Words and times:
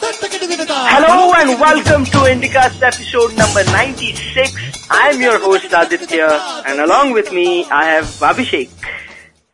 Hello 0.00 1.32
and 1.36 1.60
welcome 1.60 2.04
to 2.06 2.18
Indicast 2.32 2.82
episode 2.82 3.36
number 3.36 3.62
96. 3.72 4.88
I'm 4.90 5.20
your 5.20 5.38
host 5.38 5.66
Aditya 5.72 6.28
and 6.66 6.80
along 6.80 7.12
with 7.12 7.30
me 7.32 7.64
I 7.66 7.84
have 7.84 8.04
Abhishek. 8.04 8.70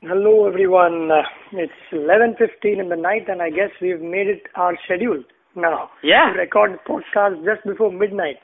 Hello 0.02 0.46
everyone. 0.46 1.10
Uh, 1.10 1.22
it's 1.52 1.72
11:15 1.92 2.78
in 2.80 2.88
the 2.88 2.96
night 2.96 3.28
and 3.28 3.42
I 3.42 3.50
guess 3.50 3.70
we've 3.80 4.00
made 4.00 4.28
it 4.28 4.42
our 4.54 4.76
schedule 4.84 5.22
now. 5.56 5.90
Yeah. 6.02 6.32
To 6.32 6.38
record 6.38 6.78
podcast 6.88 7.44
just 7.44 7.64
before 7.66 7.90
midnight. 7.92 8.38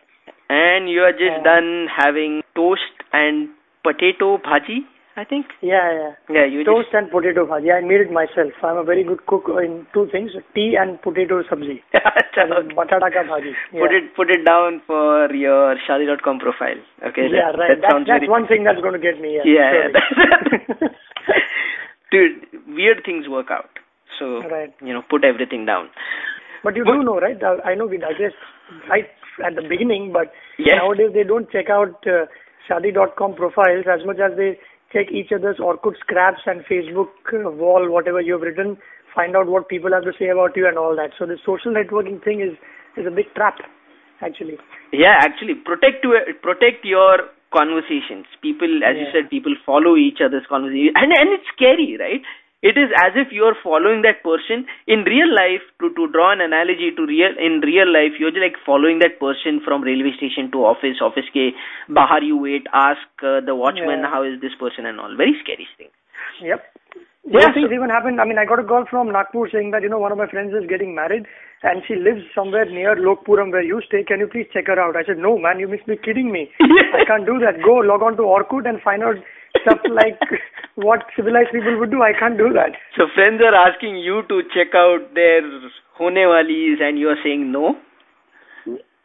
And 0.51 0.89
you 0.91 1.03
are 1.03 1.13
just 1.13 1.39
Uh, 1.41 1.45
done 1.45 1.89
having 1.97 2.43
toast 2.55 3.07
and 3.13 3.49
potato 3.85 4.39
bhaji, 4.39 4.81
I 5.15 5.25
think. 5.25 5.47
Yeah, 5.61 5.93
yeah. 5.93 6.13
Yeah, 6.35 6.47
you 6.47 6.65
Toast 6.65 6.89
and 6.95 7.11
potato 7.11 7.45
bhaji. 7.47 7.69
I 7.71 7.81
made 7.87 8.01
it 8.01 8.11
myself. 8.11 8.53
I'm 8.63 8.79
a 8.79 8.85
very 8.85 9.05
good 9.05 9.27
cook 9.27 9.45
in 9.63 9.87
two 9.93 10.09
things, 10.11 10.31
tea 10.55 10.75
and 10.81 11.01
potato 11.03 11.43
sabzi. 11.43 11.83
just 11.93 12.33
Chalo. 12.37 12.63
Batata 12.73 13.13
ka 13.13 13.23
bhaji. 13.29 13.53
Yeah. 13.73 13.81
put 13.81 13.93
it 13.93 14.05
put 14.17 14.31
it 14.31 14.45
down 14.47 14.81
for 14.87 15.31
your 15.35 15.77
shadi.com 15.87 16.39
profile. 16.39 16.81
Okay. 17.07 17.29
Yeah, 17.29 17.53
that, 17.53 17.59
right. 17.59 17.69
That 17.77 17.81
That's, 17.83 17.93
sounds 17.93 18.07
that's 18.09 18.21
very 18.25 18.29
one 18.31 18.47
thing 18.47 18.65
that's 18.65 18.81
going 18.81 18.95
to 18.95 19.05
get 19.05 19.21
me. 19.21 19.37
Yeah. 19.45 19.45
Yeah, 19.45 19.73
surely. 19.93 20.89
Dude, 22.11 22.45
weird 22.69 23.03
things 23.05 23.29
work 23.29 23.51
out. 23.51 23.71
So 24.19 24.43
Right. 24.49 24.73
you 24.81 24.93
know, 24.93 25.03
put 25.09 25.25
everything 25.25 25.67
down. 25.67 25.89
But 26.65 26.77
you 26.77 26.85
do 26.85 27.03
know, 27.03 27.19
right? 27.21 27.37
uh, 27.43 27.57
I 27.65 27.75
know 27.75 27.87
we 27.87 27.99
digest 27.99 28.37
right 28.89 29.09
at 29.45 29.57
the 29.57 29.63
beginning, 29.69 30.13
but 30.13 30.33
Yes. 30.59 30.77
nowadays 30.81 31.11
they 31.13 31.25
don't 31.25 31.51
check 31.51 31.69
out 31.71 32.07
uh, 32.07 32.27
shadi.com 32.69 33.35
profiles 33.35 33.85
as 33.91 34.05
much 34.07 34.19
as 34.21 34.37
they 34.37 34.59
check 34.93 35.11
each 35.11 35.33
other's 35.33 35.57
Orkut 35.57 35.99
scraps 36.01 36.43
and 36.47 36.65
Facebook 36.65 37.11
uh, 37.33 37.51
wall, 37.51 37.91
whatever 37.91 38.21
you've 38.21 38.43
written, 38.43 38.77
find 39.15 39.37
out 39.37 39.47
what 39.47 39.69
people 39.69 39.93
have 39.93 40.05
to 40.05 40.13
say 40.19 40.29
about 40.29 40.57
you 40.57 40.67
and 40.69 40.79
all 40.79 40.95
that. 40.97 41.11
So 41.19 41.27
the 41.27 41.39
social 41.45 41.73
networking 41.73 42.23
thing 42.23 42.41
is 42.41 42.57
is 42.97 43.07
a 43.07 43.11
big 43.11 43.33
trap, 43.35 43.59
actually. 44.21 44.59
Yeah, 44.93 45.17
actually, 45.21 45.55
protect 45.55 46.05
protect 46.43 46.85
your 46.85 47.29
conversations. 47.53 48.27
People, 48.41 48.81
as 48.85 48.97
you 48.97 49.09
said, 49.13 49.31
people 49.31 49.55
follow 49.65 49.97
each 49.97 50.21
other's 50.25 50.45
conversations, 50.49 50.97
and 50.97 51.13
and 51.13 51.29
it's 51.33 51.49
scary, 51.57 51.97
right? 51.99 52.25
It 52.63 52.79
is 52.79 52.91
as 53.05 53.13
if 53.17 53.33
you 53.33 53.43
are 53.45 53.57
following 53.63 54.03
that 54.03 54.23
person 54.23 54.67
in 54.87 55.03
real 55.05 55.27
life. 55.35 55.63
To 55.81 55.91
to 55.95 56.07
draw 56.13 56.31
an 56.33 56.41
analogy 56.41 56.91
to 56.97 57.07
real 57.07 57.35
in 57.47 57.61
real 57.61 57.91
life, 57.93 58.19
you're 58.19 58.31
just 58.31 58.43
like 58.45 58.55
following 58.65 59.01
that 59.01 59.19
person 59.19 59.61
from 59.65 59.83
railway 59.83 60.13
station 60.17 60.51
to 60.53 60.65
office. 60.65 61.03
Office 61.03 61.27
ke 61.39 61.49
bahar 62.01 62.23
you 62.23 62.37
wait, 62.37 62.67
ask 62.73 63.27
uh, 63.33 63.41
the 63.51 63.57
watchman 63.65 64.07
Yeah. 64.07 64.11
how 64.15 64.23
is 64.23 64.39
this 64.41 64.55
person 64.61 64.87
and 64.87 65.01
all. 65.01 65.17
Very 65.17 65.35
scary 65.43 65.67
thing. 65.77 65.91
Yep. 66.41 66.63
Yeah, 67.25 67.51
things 67.55 67.69
so- 67.71 67.75
even 67.75 67.91
happened. 67.91 68.21
I 68.21 68.25
mean, 68.25 68.39
I 68.39 68.45
got 68.45 68.59
a 68.59 68.65
call 68.65 68.85
from 68.91 69.11
Nagpur 69.13 69.49
saying 69.51 69.71
that, 69.73 69.83
you 69.83 69.89
know, 69.89 69.99
one 69.99 70.11
of 70.11 70.19
my 70.19 70.27
friends 70.27 70.55
is 70.55 70.67
getting 70.69 70.95
married 70.95 71.27
and 71.63 71.83
she 71.87 71.95
lives 71.95 72.23
somewhere 72.35 72.65
near 72.67 72.95
Lokpuram 72.97 73.53
where 73.53 73.63
you 73.63 73.81
stay. 73.87 74.03
Can 74.03 74.19
you 74.19 74.27
please 74.27 74.47
check 74.53 74.67
her 74.67 74.79
out? 74.79 74.97
I 74.97 75.05
said, 75.05 75.19
no, 75.19 75.39
man, 75.39 75.61
you 75.61 75.69
must 75.69 75.87
be 75.87 75.97
kidding 75.97 76.33
me. 76.33 76.51
I 76.99 77.05
can't 77.07 77.25
do 77.27 77.39
that. 77.39 77.63
Go 77.65 77.75
log 77.91 78.03
on 78.03 78.17
to 78.17 78.23
Orkut 78.27 78.69
and 78.69 78.83
find 78.83 79.03
out 79.05 79.15
stuff 79.61 79.81
like 79.91 80.21
what 80.75 81.05
civilized 81.17 81.53
people 81.53 81.79
would 81.79 81.91
do. 81.91 82.03
I 82.03 82.13
can't 82.19 82.39
do 82.39 82.53
that. 82.55 82.73
So 82.97 83.07
friends 83.15 83.43
are 83.45 83.55
asking 83.55 83.97
you 83.99 84.23
to 84.29 84.43
check 84.55 84.75
out 84.75 85.15
their 85.15 85.43
hone 85.99 86.17
and 86.17 86.99
you 86.99 87.09
are 87.09 87.21
saying 87.23 87.53
no? 87.53 87.77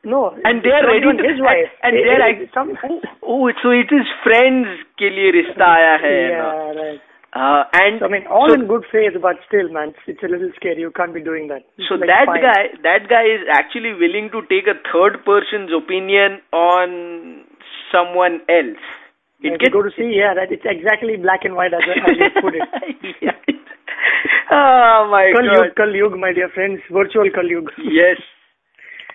No. 0.04 0.32
And 0.44 0.64
they 0.64 0.72
are 0.72 0.88
ready 0.88 1.04
to... 1.04 1.24
His 1.24 1.42
wife. 1.44 1.68
And, 1.84 1.98
and 1.98 2.06
they 2.06 2.16
are 2.16 2.24
like... 2.24 2.50
Some... 2.54 2.78
Oh, 3.24 3.50
oh 3.50 3.52
so 3.62 3.72
it 3.72 3.92
is 3.92 4.08
friends 4.24 4.68
ke 4.96 5.12
liye 5.12 5.36
rishta 5.36 5.68
aaya 5.68 6.00
hai. 6.00 6.16
Yeah, 6.32 6.40
na. 6.40 6.82
right. 6.82 7.02
Uh, 7.36 7.64
and 7.74 8.00
so, 8.00 8.08
I 8.08 8.10
mean, 8.10 8.26
all 8.32 8.48
so, 8.48 8.56
in 8.56 8.68
good 8.68 8.86
faith, 8.90 9.14
but 9.22 9.36
still, 9.46 9.68
man, 9.70 9.94
it's 10.08 10.24
a 10.24 10.32
little 10.32 10.50
scary. 10.56 10.80
You 10.80 10.92
can't 10.92 11.14
be 11.14 11.22
doing 11.22 11.50
that. 11.50 11.68
It's 11.78 11.90
so 11.90 11.96
like 11.96 12.08
that 12.08 12.26
fine. 12.26 12.42
guy, 12.42 12.62
that 12.82 13.10
guy 13.12 13.28
is 13.28 13.44
actually 13.52 13.94
willing 13.94 14.32
to 14.32 14.42
take 14.48 14.66
a 14.66 14.80
third 14.90 15.22
person's 15.28 15.70
opinion 15.76 16.40
on 16.56 17.44
someone 17.92 18.42
else. 18.48 18.82
It 19.40 19.60
gets, 19.60 19.74
go 19.74 19.84
to 19.84 19.92
see, 19.94 20.18
yeah, 20.18 20.34
that 20.34 20.52
it's 20.52 20.66
exactly 20.66 21.16
black 21.16 21.46
and 21.46 21.54
white 21.56 21.74
as, 21.74 21.86
as 21.86 22.18
you 22.18 22.30
put 22.42 22.56
it. 22.56 22.66
Oh 24.50 25.08
my 25.12 25.30
Kal 25.36 25.44
God! 25.44 25.76
Kal 25.76 25.92
Yug, 25.94 26.18
my 26.18 26.32
dear 26.32 26.50
friends, 26.50 26.80
virtual 26.90 27.30
Kal 27.34 27.46
Yug. 27.46 27.70
yes. 27.78 28.18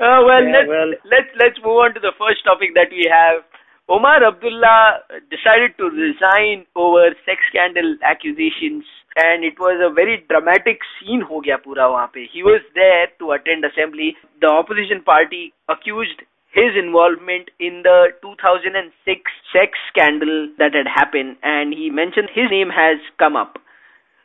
Uh, 0.01 0.25
well, 0.25 0.43
yeah, 0.43 0.57
let's, 0.57 0.69
well, 0.69 0.91
let's 1.05 1.31
let's 1.39 1.59
move 1.63 1.79
on 1.85 1.95
to 1.95 2.01
the 2.01 2.13
first 2.19 2.43
topic 2.45 2.73
that 2.75 2.89
we 2.91 3.07
have. 3.07 3.45
Omar 3.89 4.25
Abdullah 4.25 5.05
decided 5.31 5.77
to 5.79 5.93
resign 5.93 6.65
over 6.75 7.13
sex 7.29 7.45
scandal 7.53 7.97
accusations, 8.03 8.89
and 9.21 9.45
it 9.45 9.61
was 9.61 9.79
a 9.85 9.93
very 9.93 10.25
dramatic 10.33 10.81
scene. 10.97 11.21
Ho 11.21 11.41
gaya 11.45 11.59
pura 11.61 11.87
pe. 12.09 12.25
He 12.33 12.43
was 12.43 12.65
there 12.75 13.13
to 13.21 13.33
attend 13.37 13.69
assembly. 13.69 14.17
The 14.41 14.49
opposition 14.49 15.05
party 15.05 15.53
accused 15.69 16.25
his 16.53 16.77
involvement 16.79 17.51
in 17.59 17.81
the 17.83 18.09
2006 18.23 19.31
sex 19.53 19.79
scandal 19.91 20.49
that 20.59 20.75
had 20.75 20.87
happened 20.87 21.37
and 21.43 21.73
he 21.73 21.89
mentioned 21.91 22.29
his 22.35 22.51
name 22.51 22.69
has 22.69 22.99
come 23.19 23.37
up 23.37 23.59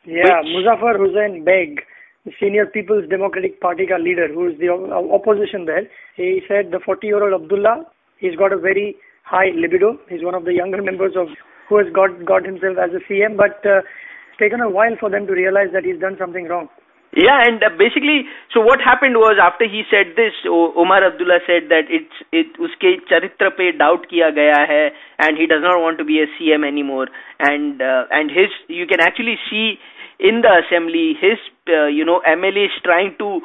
Yeah, 0.06 0.40
Which- 0.42 0.52
Muzaffar 0.56 0.98
Hussain 1.00 1.44
Beg, 1.46 1.82
the 2.26 2.32
senior 2.40 2.66
People's 2.66 3.08
Democratic 3.10 3.60
Party 3.62 3.86
ka 3.88 3.96
leader, 3.96 4.28
who 4.28 4.48
is 4.50 4.58
the 4.60 4.70
opposition 5.18 5.66
there, 5.66 5.84
he 6.16 6.42
said 6.48 6.72
the 6.72 6.80
40-year-old 6.86 7.34
Abdullah, 7.42 7.86
he's 8.18 8.36
got 8.36 8.52
a 8.54 8.58
very 8.58 8.96
high 9.24 9.50
libido. 9.56 9.98
He's 10.10 10.24
one 10.24 10.36
of 10.36 10.46
the 10.46 10.54
younger 10.54 10.82
members 10.82 11.16
of 11.24 11.28
who 11.70 11.78
has 11.78 11.88
got 11.94 12.24
got 12.26 12.46
himself 12.46 12.78
as 12.86 12.92
a 13.00 13.02
CM, 13.12 13.36
but 13.36 13.66
uh, 13.66 13.80
it's 13.80 14.40
taken 14.40 14.62
a 14.62 14.70
while 14.70 14.96
for 15.00 15.10
them 15.10 15.28
to 15.28 15.34
realize 15.34 15.72
that 15.74 15.84
he's 15.84 16.00
done 16.00 16.16
something 16.20 16.48
wrong. 16.48 16.70
Yeah, 17.16 17.41
and 17.47 17.63
uh, 17.63 17.69
basically, 17.78 18.25
so 18.53 18.62
what 18.62 18.79
happened 18.81 19.16
was 19.16 19.38
after 19.41 19.66
he 19.68 19.84
said 19.90 20.13
this, 20.16 20.34
o- 20.45 20.73
Omar 20.78 21.03
Abdullah 21.03 21.40
said 21.47 21.69
that 21.69 21.90
it's 21.90 22.13
it 22.31 22.47
uske 22.59 23.01
charitra 23.09 23.50
pe 23.57 23.72
doubt 23.72 24.07
kiya 24.12 24.29
gaya 24.35 24.68
hai, 24.68 24.91
and 25.19 25.38
he 25.38 25.47
does 25.47 25.62
not 25.63 25.79
want 25.81 25.97
to 25.97 26.06
be 26.06 26.22
a 26.22 26.28
CM 26.38 26.68
anymore. 26.68 27.07
And 27.40 27.81
uh, 27.81 28.06
and 28.12 28.29
his 28.29 28.50
you 28.68 28.85
can 28.85 29.00
actually 29.00 29.40
see 29.50 29.79
in 30.19 30.41
the 30.41 30.62
assembly 30.62 31.16
his 31.19 31.40
uh, 31.69 31.85
you 31.88 32.06
know 32.06 32.22
MLA 32.28 32.66
is 32.66 32.78
trying 32.84 33.16
to 33.18 33.41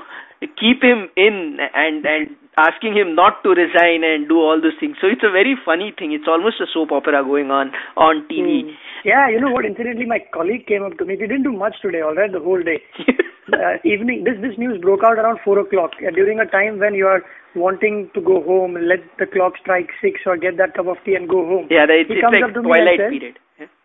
keep 0.59 0.83
him 0.83 1.09
in 1.17 1.59
and 1.75 2.05
and 2.05 2.37
asking 2.58 2.96
him 2.98 3.14
not 3.16 3.44
to 3.44 3.50
resign 3.52 4.04
and 4.04 4.28
do 4.28 4.38
all 4.40 4.60
those 4.62 4.78
things. 4.80 4.98
So 5.02 5.08
it's 5.08 5.24
a 5.24 5.30
very 5.32 5.56
funny 5.64 5.94
thing. 5.98 6.12
It's 6.12 6.28
almost 6.28 6.60
a 6.62 6.68
soap 6.74 6.92
opera 6.92 7.24
going 7.24 7.52
on 7.52 7.72
on 7.96 8.26
TV. 8.32 8.64
Hmm. 8.64 8.72
Yeah, 9.06 9.30
you 9.30 9.40
know 9.40 9.52
what? 9.52 9.66
Incidentally, 9.66 10.06
my 10.06 10.20
colleague 10.34 10.66
came 10.68 10.84
up 10.84 10.98
to 10.98 11.06
me. 11.06 11.16
We 11.20 11.28
didn't 11.28 11.44
do 11.44 11.52
much 11.54 11.76
today, 11.82 12.02
all 12.02 12.16
right, 12.16 12.32
the 12.32 12.40
whole 12.40 12.62
day. 12.62 12.82
uh, 13.54 13.78
evening, 13.86 14.24
this 14.26 14.40
this 14.42 14.58
news 14.58 14.82
broke 14.82 15.04
out 15.04 15.18
around 15.24 15.40
four 15.46 15.60
o'clock 15.60 15.92
uh, 16.06 16.12
during 16.12 16.40
a 16.40 16.46
time 16.46 16.80
when 16.80 16.96
you 16.96 17.06
are 17.08 17.22
wanting 17.56 18.10
to 18.16 18.22
go 18.22 18.42
home, 18.48 18.74
let 18.94 19.06
the 19.20 19.26
clock 19.26 19.54
strike 19.62 19.90
six 20.02 20.22
or 20.26 20.36
get 20.38 20.58
that 20.58 20.74
cup 20.74 20.88
of 20.88 20.98
tea 21.06 21.16
and 21.16 21.30
go 21.30 21.46
home. 21.46 21.68
yeah, 21.72 21.86
it's, 21.90 22.10
He 22.10 22.16
it's 22.18 22.22
comes 22.26 22.36
like 22.42 22.44
up 22.50 22.54
to 22.58 22.62
me 22.62 22.70
and 22.70 22.82
twilight 22.82 23.00
says- 23.06 23.14
period. 23.20 23.40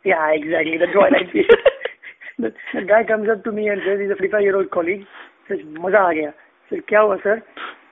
Yeah, 0.04 0.25
exactly, 0.34 0.76
the 0.78 0.88
twilight 0.93 1.31
period. 1.32 1.60
the, 2.38 2.50
the 2.75 2.82
guy 2.88 3.04
comes 3.04 3.28
up 3.31 3.44
to 3.44 3.53
me 3.53 3.69
and 3.69 3.81
says 3.87 4.00
he's 4.00 4.10
a 4.10 4.16
55 4.16 4.43
year 4.43 4.56
old 4.56 4.70
colleague. 4.70 5.04
Says, 5.48 5.60
"मजा 5.84 6.00
आ 6.09 6.12
गया." 6.19 6.32
Said, 6.70 6.82
"क्या 6.88 7.00
हुआ 7.06 7.16
sir?" 7.22 7.37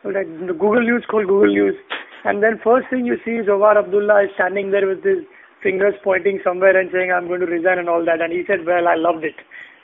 like, 0.06 0.30
the 0.48 0.54
Google 0.54 0.82
News 0.86 1.04
called 1.10 1.28
Google 1.28 1.50
News, 1.54 1.76
and 2.24 2.42
then 2.44 2.60
first 2.64 2.88
thing 2.90 3.06
you 3.06 3.18
see 3.26 3.42
is 3.42 3.50
Omar 3.50 3.78
Abdullah 3.78 4.24
is 4.26 4.30
standing 4.36 4.72
there 4.72 4.86
with 4.88 5.04
his 5.04 5.26
fingers 5.64 5.96
pointing 6.04 6.40
somewhere 6.44 6.78
and 6.80 6.90
saying, 6.94 7.12
"I'm 7.12 7.28
going 7.28 7.42
to 7.42 7.48
resign" 7.48 7.80
and 7.80 7.90
all 7.90 8.06
that. 8.06 8.22
And 8.22 8.32
he 8.32 8.44
said, 8.46 8.66
"Well, 8.66 8.88
I 8.88 8.96
loved 8.96 9.24
it." 9.24 9.36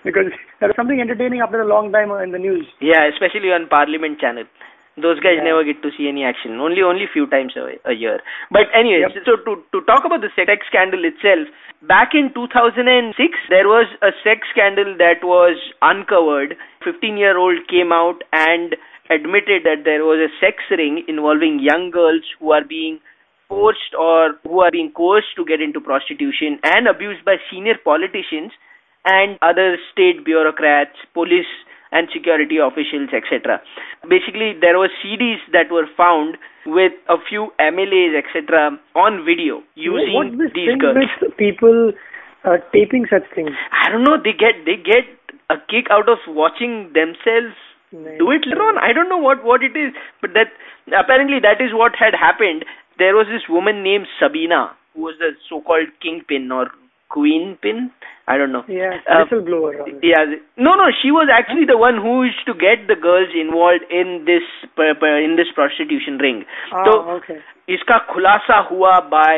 Because 0.04 0.30
there 0.60 0.70
was 0.70 0.76
something 0.76 1.00
entertaining 1.02 1.42
after 1.42 1.62
a 1.62 1.66
long 1.72 1.92
time 1.92 2.12
in 2.26 2.32
the 2.32 2.40
news. 2.40 2.66
Yeah, 2.80 3.06
especially 3.10 3.52
on 3.52 3.68
Parliament 3.68 4.20
channel. 4.20 4.46
Those 4.98 5.20
guys 5.26 5.38
Yeah. 5.40 5.44
never 5.50 5.64
get 5.64 5.82
to 5.84 5.92
see 5.98 6.08
any 6.08 6.24
action. 6.30 6.60
Only 6.60 6.82
only 6.84 7.08
few 7.08 7.26
times 7.34 7.56
a, 7.56 7.66
a 7.90 7.94
year. 7.94 8.20
But 8.52 8.68
anyway, 8.74 9.02
Yep. 9.02 9.26
so 9.26 9.36
to 9.50 9.58
to 9.74 9.82
talk 9.92 10.06
about 10.06 10.22
the 10.22 10.32
sex 10.38 10.68
scandal 10.72 11.06
itself, 11.06 11.48
back 11.94 12.14
in 12.22 12.32
2006 12.40 13.38
there 13.54 13.68
was 13.74 13.88
a 14.02 14.12
sex 14.24 14.48
scandal 14.56 14.96
that 15.04 15.24
was 15.24 15.58
uncovered. 15.82 16.58
15 16.84 17.18
year 17.26 17.38
old 17.38 17.66
came 17.76 17.94
out 18.00 18.24
and 18.34 18.76
admitted 19.12 19.64
that 19.68 19.84
there 19.84 20.06
was 20.06 20.20
a 20.24 20.32
sex 20.40 20.64
ring 20.72 21.04
involving 21.08 21.60
young 21.60 21.92
girls 21.92 22.24
who 22.40 22.52
are 22.52 22.64
being 22.64 23.00
forced 23.50 23.92
or 24.00 24.40
who 24.48 24.62
are 24.62 24.72
being 24.72 24.92
coerced 24.96 25.36
to 25.36 25.44
get 25.44 25.60
into 25.62 25.82
prostitution 25.82 26.60
and 26.64 26.88
abused 26.88 27.26
by 27.26 27.36
senior 27.52 27.76
politicians 27.84 28.52
and 29.04 29.38
other 29.42 29.76
state 29.92 30.24
bureaucrats, 30.24 30.96
police 31.14 31.50
and 31.92 32.08
security 32.14 32.58
officials, 32.58 33.10
etc. 33.12 33.60
Basically, 34.08 34.56
there 34.60 34.80
were 34.80 34.88
CDs 35.04 35.44
that 35.52 35.68
were 35.70 35.88
found 35.98 36.38
with 36.66 36.94
a 37.10 37.18
few 37.28 37.52
MLAs, 37.60 38.16
etc. 38.16 38.80
on 38.96 39.26
video 39.26 39.62
using 39.76 40.14
What's 40.16 40.38
this 40.38 40.52
these 40.56 40.80
girls. 40.80 41.04
with 41.22 41.36
people 41.36 41.92
uh, 42.46 42.58
taping 42.72 43.06
such 43.12 43.28
things? 43.36 43.52
I 43.72 43.92
don't 43.92 44.04
know. 44.04 44.16
They 44.16 44.32
get 44.32 44.64
they 44.64 44.78
get 44.80 45.04
a 45.50 45.60
kick 45.68 45.92
out 45.92 46.08
of 46.08 46.20
watching 46.28 46.94
themselves. 46.94 47.60
Do 47.92 48.32
it 48.32 48.46
later 48.48 48.62
on. 48.64 48.78
I 48.78 48.94
don't 48.94 49.10
know 49.10 49.18
what 49.18 49.44
what 49.44 49.64
it 49.64 49.76
is, 49.76 49.94
but 50.22 50.32
that 50.34 50.52
apparently 50.98 51.40
that 51.40 51.62
is 51.62 51.74
what 51.74 51.94
had 52.00 52.14
happened. 52.14 52.66
There 52.98 53.16
was 53.16 53.28
this 53.28 53.48
woman 53.50 53.84
named 53.84 54.08
Sabina 54.20 54.76
who 54.94 55.04
was 55.04 55.16
the 55.20 55.32
so-called 55.50 55.88
kingpin 56.02 56.52
or 56.52 56.68
Queen 57.10 57.58
Pin. 57.62 57.92
I 58.29 58.37
don't 58.39 58.51
know. 58.53 58.65
Yeah, 58.67 58.95
Uh, 59.07 59.25
whistleblower. 59.25 59.73
rather. 59.79 59.99
Yeah. 60.03 60.25
th- 60.31 60.43
No, 60.69 60.71
no. 60.79 60.87
She 61.01 61.11
was 61.17 61.29
actually 61.33 61.65
the 61.65 61.77
one 61.83 61.97
who 62.07 62.15
used 62.25 62.45
to 62.47 62.55
get 62.63 62.87
the 62.89 62.97
girls 62.97 63.29
involved 63.43 63.85
in 63.99 64.25
this 64.31 64.43
per- 64.81 64.95
per- 65.03 65.19
in 65.27 65.37
this 65.37 65.53
prostitution 65.59 66.19
ring. 66.19 66.41
Ah, 66.73 66.83
so 66.89 66.97
okay. 67.19 67.37
इसका 67.75 67.99
खुलासा 68.09 68.57
हुआ 68.71 68.91
by 69.13 69.31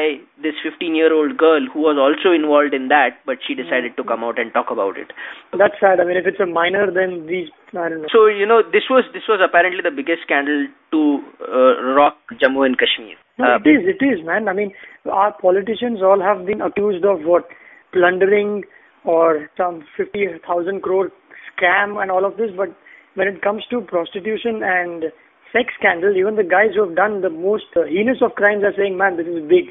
this 0.47 0.57
15 0.63 0.95
year 1.01 1.13
old 1.19 1.37
girl 1.43 1.69
who 1.75 1.85
was 1.89 2.01
also 2.07 2.33
involved 2.39 2.75
in 2.81 2.89
that, 2.89 3.21
but 3.31 3.45
she 3.47 3.55
decided 3.61 3.95
to 4.01 4.05
come 4.11 4.25
out 4.31 4.39
and 4.39 4.53
talk 4.57 4.71
about 4.71 4.99
it. 5.05 5.13
That's 5.63 5.79
sad. 5.85 6.01
I 6.01 6.05
mean, 6.05 6.17
if 6.23 6.27
it's 6.33 6.41
a 6.41 6.47
minor, 6.57 6.91
then 6.99 7.15
these, 7.31 7.49
I 7.85 7.89
don't 7.89 8.03
know. 8.03 8.09
So 8.17 8.27
you 8.41 8.47
know, 8.55 8.59
this 8.79 8.91
was 8.97 9.05
this 9.15 9.29
was 9.35 9.41
apparently 9.51 9.87
the 9.91 9.95
biggest 10.03 10.23
scandal 10.29 10.67
to 10.97 11.05
uh, 11.61 11.73
rock 12.01 12.19
Jammu 12.45 12.67
and 12.71 12.79
Kashmir. 12.85 13.17
No, 13.39 13.47
Uh, 13.53 13.57
it 13.57 13.71
is, 13.77 13.89
it 13.97 14.05
is, 14.11 14.25
man. 14.33 14.49
I 14.49 14.53
mean, 14.61 14.73
our 15.23 15.33
politicians 15.47 16.03
all 16.03 16.21
have 16.29 16.45
been 16.53 16.61
accused 16.73 17.05
of 17.15 17.25
what? 17.33 17.57
Plundering 17.94 18.64
or 19.06 19.50
some 19.58 19.84
50,000 19.96 20.82
crore 20.82 21.12
scam 21.54 22.02
and 22.02 22.12
all 22.12 22.26
of 22.26 22.38
this, 22.38 22.52
but 22.56 22.70
when 23.16 23.28
it 23.28 23.42
comes 23.42 23.64
to 23.70 23.82
prostitution 23.82 24.62
and 24.64 25.06
sex 25.54 25.70
scandal, 25.78 26.18
even 26.18 26.36
the 26.36 26.44
guys 26.44 26.74
who 26.74 26.88
have 26.88 26.96
done 26.98 27.22
the 27.22 27.30
most 27.30 27.70
heinous 27.76 28.18
of 28.26 28.34
crimes 28.34 28.64
are 28.64 28.74
saying, 28.76 28.98
man, 28.98 29.18
this 29.18 29.28
is 29.28 29.46
big. 29.48 29.70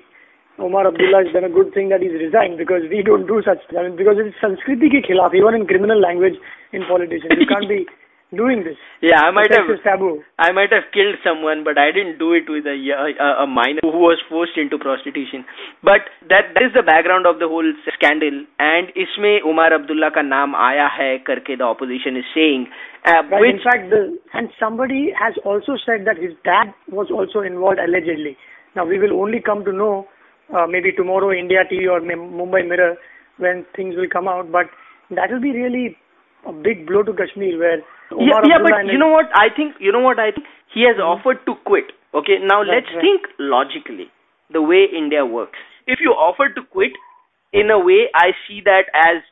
Omar 0.59 0.87
Abdullah 0.87 1.25
has 1.25 1.33
done 1.33 1.49
a 1.49 1.51
good 1.51 1.75
thing 1.75 1.89
that 1.89 2.05
he's 2.05 2.15
resigned 2.15 2.59
because 2.59 2.87
we 2.87 3.03
don't 3.03 3.27
do 3.27 3.43
such, 3.43 3.59
I 3.75 3.89
mean, 3.89 3.97
because 3.97 4.21
it's 4.21 4.37
Sanskriti 4.39 4.93
ke 4.93 5.03
khilaf, 5.03 5.35
even 5.35 5.59
in 5.59 5.67
criminal 5.67 5.99
language 5.99 6.39
in 6.73 6.85
politicians. 6.87 7.35
You 7.35 7.49
can't 7.49 7.67
be 7.67 7.89
doing 8.35 8.65
this. 8.65 8.77
Yeah, 9.01 9.21
I 9.21 9.31
might 9.31 9.53
have 9.53 9.69
taboo. 9.85 10.25
I 10.39 10.53
might 10.53 10.73
have 10.73 10.89
killed 10.93 11.21
someone, 11.23 11.65
but 11.65 11.77
I 11.77 11.93
didn't 11.93 12.19
do 12.19 12.33
it 12.33 12.49
with 12.49 12.65
a, 12.67 12.75
a, 12.75 13.45
a 13.45 13.47
minor 13.47 13.85
who 13.85 14.01
was 14.01 14.19
forced 14.29 14.57
into 14.57 14.79
prostitution. 14.79 15.45
But 15.83 16.09
that, 16.29 16.57
that 16.57 16.65
is 16.65 16.73
the 16.75 16.83
background 16.83 17.27
of 17.27 17.39
the 17.39 17.49
whole 17.49 17.69
scandal, 17.95 18.45
and 18.59 18.89
isme 18.97 19.45
Omar 19.45 19.73
Abdullah 19.75 20.11
ka 20.15 20.25
naam 20.25 20.57
आया 20.57 20.89
hai, 20.89 21.21
karke 21.23 21.59
the 21.59 21.65
opposition 21.65 22.17
is 22.17 22.25
saying. 22.35 22.67
Uh, 23.05 23.23
but 23.29 23.41
which, 23.41 23.57
in 23.57 23.61
fact, 23.61 23.91
the, 23.91 24.17
and 24.33 24.49
somebody 24.59 25.13
has 25.13 25.35
also 25.45 25.77
said 25.85 26.07
that 26.07 26.17
his 26.17 26.33
dad 26.45 26.73
was 26.89 27.11
also 27.13 27.41
involved 27.41 27.79
allegedly. 27.79 28.37
Now 28.75 28.87
we 28.87 28.99
will 28.99 29.21
only 29.21 29.41
come 29.41 29.65
to 29.65 29.73
know 29.73 30.09
uh, 30.55 30.67
maybe 30.67 30.93
tomorrow 30.93 31.33
India 31.33 31.65
TV 31.71 31.91
or 31.91 32.01
Mumbai 32.01 32.67
Mirror 32.69 32.97
when 33.39 33.67
things 33.77 33.97
will 33.97 34.09
come 34.13 34.29
out, 34.29 34.53
but 34.53 34.67
that 35.11 35.31
will 35.31 35.41
be 35.41 35.53
really 35.53 35.97
a 36.47 36.53
big 36.53 36.87
blow 36.87 37.03
to 37.03 37.13
Kashmir 37.13 37.59
where 37.59 37.79
yeah, 37.79 38.17
Omar 38.19 38.43
yeah, 38.47 38.57
Abdullah 38.57 38.71
but 38.85 38.93
you 38.93 38.99
know 38.99 39.09
what? 39.09 39.27
I 39.35 39.49
think 39.55 39.77
you 39.81 39.93
know 39.93 40.01
what 40.01 40.19
I 40.19 40.33
think. 40.33 40.47
He 40.75 40.83
has 40.89 40.99
offered 40.99 41.45
to 41.47 41.55
quit. 41.65 41.93
Okay, 42.15 42.39
now 42.43 42.61
Right, 42.61 42.69
let's 42.77 42.93
right. 42.95 43.01
think 43.01 43.29
logically. 43.39 44.11
The 44.53 44.61
way 44.63 44.85
India 44.85 45.25
works. 45.25 45.59
If 45.87 46.01
you 46.01 46.11
offer 46.13 46.49
to 46.49 46.63
quit, 46.71 46.93
in 47.53 47.71
a 47.71 47.79
way, 47.79 48.09
I 48.15 48.33
see 48.47 48.61
that 48.65 48.89
as 48.95 49.23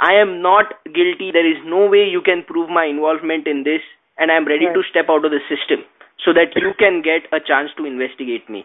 I 0.00 0.14
am 0.14 0.40
not 0.42 0.72
guilty. 0.84 1.30
There 1.32 1.46
is 1.48 1.58
no 1.64 1.86
way 1.86 2.04
you 2.08 2.22
can 2.22 2.42
prove 2.46 2.68
my 2.70 2.84
involvement 2.86 3.46
in 3.46 3.62
this, 3.64 3.82
and 4.18 4.30
I 4.32 4.36
am 4.36 4.46
ready 4.46 4.66
Right. 4.66 4.74
to 4.74 4.82
step 4.90 5.06
out 5.10 5.24
of 5.24 5.30
the 5.30 5.40
system 5.48 5.84
so 6.24 6.32
that 6.32 6.56
you 6.56 6.72
can 6.78 7.02
get 7.02 7.28
a 7.32 7.40
chance 7.40 7.70
to 7.76 7.84
investigate 7.84 8.48
me. 8.48 8.64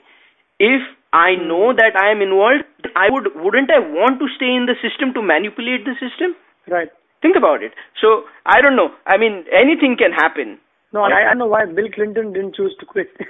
If 0.59 0.81
I 1.13 1.35
Hmm. 1.35 1.47
know 1.47 1.73
that 1.73 1.95
I 1.95 2.09
am 2.11 2.21
involved, 2.21 2.63
I 2.95 3.09
would 3.09 3.35
wouldn't 3.35 3.69
I 3.71 3.79
want 3.79 4.19
to 4.19 4.27
stay 4.35 4.53
in 4.53 4.65
the 4.65 4.75
system 4.81 5.13
to 5.13 5.21
manipulate 5.21 5.85
the 5.85 5.95
system? 5.99 6.35
right. 6.67 6.89
Think 7.21 7.35
about 7.35 7.63
it. 7.63 7.73
So 8.01 8.23
I 8.45 8.61
don't 8.61 8.75
know. 8.75 8.89
I 9.05 9.17
mean, 9.17 9.45
anything 9.51 9.95
can 9.97 10.11
happen. 10.11 10.59
No, 10.93 11.01
I, 11.03 11.11
I 11.11 11.23
don't 11.33 11.39
know 11.39 11.47
why 11.47 11.65
Bill 11.65 11.89
Clinton 11.93 12.31
didn't 12.33 12.55
choose 12.55 12.75
to 12.79 12.85
quit. 12.85 13.09
when, 13.17 13.27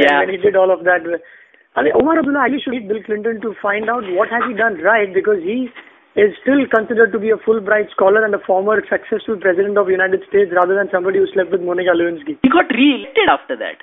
Yeah. 0.02 0.20
when 0.20 0.30
he 0.30 0.36
did 0.36 0.56
all 0.56 0.70
of 0.72 0.84
that. 0.84 1.00
I 1.74 1.82
mean, 1.82 1.92
Omar 1.96 2.18
Abdullah 2.18 2.44
Ali 2.46 2.60
should 2.62 2.70
meet 2.76 2.86
Bill 2.88 3.02
Clinton 3.04 3.40
to 3.40 3.54
find 3.60 3.88
out 3.88 4.04
what 4.12 4.28
has 4.28 4.42
he 4.48 4.54
done 4.54 4.76
right 4.84 5.08
because 5.12 5.40
he 5.42 5.68
is 6.14 6.36
still 6.44 6.60
considered 6.68 7.10
to 7.12 7.18
be 7.18 7.30
a 7.32 7.40
Fulbright 7.40 7.88
scholar 7.90 8.24
and 8.24 8.34
a 8.34 8.38
former 8.46 8.76
successful 8.88 9.40
president 9.40 9.78
of 9.80 9.86
the 9.86 9.96
United 9.96 10.20
States 10.28 10.52
rather 10.54 10.76
than 10.76 10.88
somebody 10.92 11.18
who 11.18 11.26
slept 11.32 11.50
with 11.50 11.62
Monica 11.64 11.96
Lewinsky. 11.96 12.36
He 12.44 12.48
got 12.52 12.68
re-elected 12.68 13.28
after 13.32 13.56
that. 13.56 13.80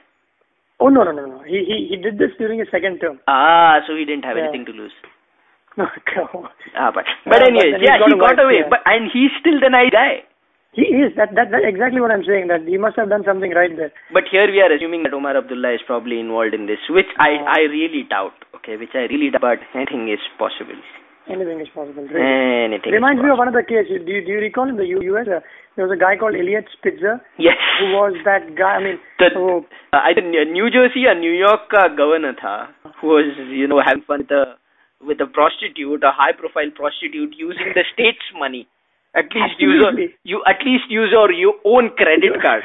Oh 0.79 0.87
no 0.87 1.03
no 1.03 1.11
no 1.11 1.25
no. 1.25 1.39
He 1.43 1.65
he 1.67 1.87
he 1.89 1.95
did 1.97 2.17
this 2.21 2.31
during 2.37 2.59
his 2.59 2.69
second 2.71 2.99
term. 3.01 3.19
Ah, 3.27 3.81
so 3.89 3.95
he 3.97 4.05
didn't 4.05 4.23
have 4.23 4.37
Yeah. 4.37 4.43
anything 4.47 4.65
to 4.67 4.71
lose. 4.71 4.93
No, 5.79 5.87
come 6.13 6.27
on. 6.43 6.49
Ah, 6.75 6.91
but 6.93 7.05
Yeah, 7.07 7.15
but 7.25 7.39
but 7.39 7.47
anyways, 7.47 7.71
then 7.75 7.81
he 7.81 7.87
yeah, 7.87 7.99
got 8.03 8.11
he 8.11 8.19
got 8.25 8.39
away. 8.45 8.59
yeah. 8.63 8.69
But 8.75 8.83
and 8.85 9.09
he's 9.15 9.31
still 9.39 9.59
the 9.63 9.69
nice 9.75 9.91
guy. 9.95 10.23
He 10.77 10.83
is 11.03 11.15
that 11.17 11.33
that 11.37 11.49
that's 11.53 11.65
exactly 11.67 12.01
what 12.05 12.11
I'm 12.15 12.23
saying. 12.27 12.47
That 12.53 12.67
he 12.71 12.77
must 12.77 12.95
have 13.01 13.09
done 13.09 13.23
something 13.25 13.51
right 13.57 13.71
there. 13.77 13.91
But 14.13 14.27
here 14.31 14.45
we 14.51 14.61
are 14.65 14.71
assuming 14.75 15.03
that 15.07 15.13
Omar 15.17 15.35
Abdullah 15.39 15.73
is 15.79 15.81
probably 15.87 16.19
involved 16.19 16.53
in 16.53 16.67
this, 16.71 16.83
which 16.99 17.09
I 17.17 17.29
Ah. 17.41 17.55
I 17.57 17.61
really 17.75 18.03
doubt. 18.15 18.45
Okay, 18.59 18.77
which 18.83 18.93
I 18.93 19.05
really 19.13 19.31
doubt. 19.35 19.41
But 19.47 19.65
anything 19.73 20.09
is 20.17 20.19
possible. 20.43 20.77
Anything 21.29 21.59
is 21.61 21.69
possible. 21.73 22.05
Really. 22.11 22.29
Anything. 22.65 22.93
Reminds 22.93 23.21
me 23.21 23.29
of 23.29 23.39
another 23.39 23.61
case. 23.71 23.87
Do 23.89 24.11
you, 24.11 24.21
do 24.25 24.31
you 24.35 24.39
recall 24.45 24.67
in 24.69 24.77
the 24.77 24.85
U.S. 25.09 25.27
Uh, 25.27 25.41
there 25.75 25.85
was 25.87 25.93
a 25.95 25.99
guy 26.03 26.15
called 26.17 26.33
Eliot 26.35 26.65
Spitzer 26.77 27.17
Yes. 27.37 27.57
who 27.79 27.91
was 27.97 28.15
that 28.25 28.55
guy. 28.61 28.77
I 28.77 28.83
mean, 28.83 28.97
The, 29.19 29.29
who 29.35 29.65
uh, 29.93 30.01
I 30.05 30.13
think 30.17 30.27
New 30.53 30.69
Jersey 30.77 31.05
or 31.05 31.13
New 31.19 31.31
York 31.41 31.69
का 31.73 31.83
governor 31.97 32.33
था, 32.41 32.55
who 33.01 33.07
was 33.17 33.25
you 33.61 33.67
know 33.67 33.79
having 33.85 34.01
fun 34.09 34.25
with 34.25 34.31
a 34.31 34.43
with 35.01 35.21
a 35.21 35.27
prostitute, 35.27 36.03
a 36.03 36.11
high 36.11 36.33
profile 36.33 36.71
prostitute 36.75 37.33
using 37.37 37.71
the 37.73 37.83
state's 37.93 38.25
money. 38.37 38.67
At 39.15 39.25
least 39.33 39.57
use 39.57 39.81
your, 39.81 39.93
you 40.23 40.43
at 40.45 40.61
least 40.63 40.85
use 40.89 41.09
your, 41.11 41.31
your 41.31 41.55
own 41.65 41.89
credit 41.97 42.37
card. 42.41 42.63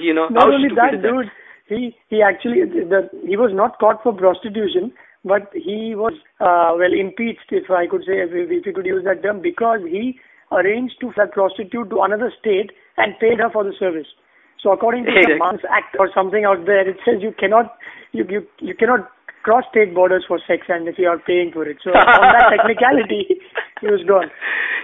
You 0.00 0.14
know, 0.14 0.28
not 0.28 0.50
only 0.50 0.68
stupid 0.68 0.78
that, 0.78 0.94
is 0.94 1.02
that? 1.02 1.08
dude, 1.08 1.30
he 1.68 1.96
he 2.08 2.22
actually 2.22 2.64
the, 2.64 3.08
he 3.26 3.36
was 3.36 3.52
not 3.54 3.78
caught 3.78 4.02
for 4.02 4.12
prostitution, 4.12 4.92
but 5.24 5.50
he 5.54 5.94
was 5.94 6.14
uh, 6.40 6.74
well 6.74 6.90
impeached, 6.90 7.50
if 7.50 7.70
I 7.70 7.86
could 7.86 8.02
say, 8.02 8.18
if, 8.18 8.30
if 8.32 8.66
you 8.66 8.72
could 8.72 8.86
use 8.86 9.04
that 9.04 9.22
term, 9.22 9.40
because 9.42 9.80
he 9.86 10.18
arranged 10.50 10.96
to 11.00 11.12
that 11.16 11.32
prostitute 11.32 11.90
to 11.90 12.00
another 12.02 12.32
state 12.40 12.72
and 12.96 13.14
paid 13.20 13.38
her 13.38 13.50
for 13.52 13.62
the 13.62 13.72
service. 13.78 14.08
So 14.62 14.72
according 14.72 15.04
to 15.04 15.10
Exactly. 15.10 15.34
the 15.34 15.38
Man's 15.38 15.62
Act 15.70 15.94
or 15.98 16.10
something 16.14 16.44
out 16.44 16.66
there, 16.66 16.88
it 16.88 16.98
says 17.04 17.22
you 17.22 17.32
cannot 17.38 17.78
you 18.12 18.24
you 18.28 18.46
you 18.58 18.74
cannot 18.74 19.10
cross 19.42 19.64
state 19.70 19.94
borders 19.94 20.24
for 20.26 20.38
sex 20.46 20.66
and 20.68 20.88
if 20.88 20.98
you 20.98 21.08
are 21.08 21.18
paying 21.18 21.50
for 21.52 21.66
it. 21.66 21.78
So 21.82 21.90
on 21.90 22.32
that 22.34 22.50
technicality, 22.56 23.40
he 23.80 23.86
was 23.86 24.02
gone. 24.06 24.30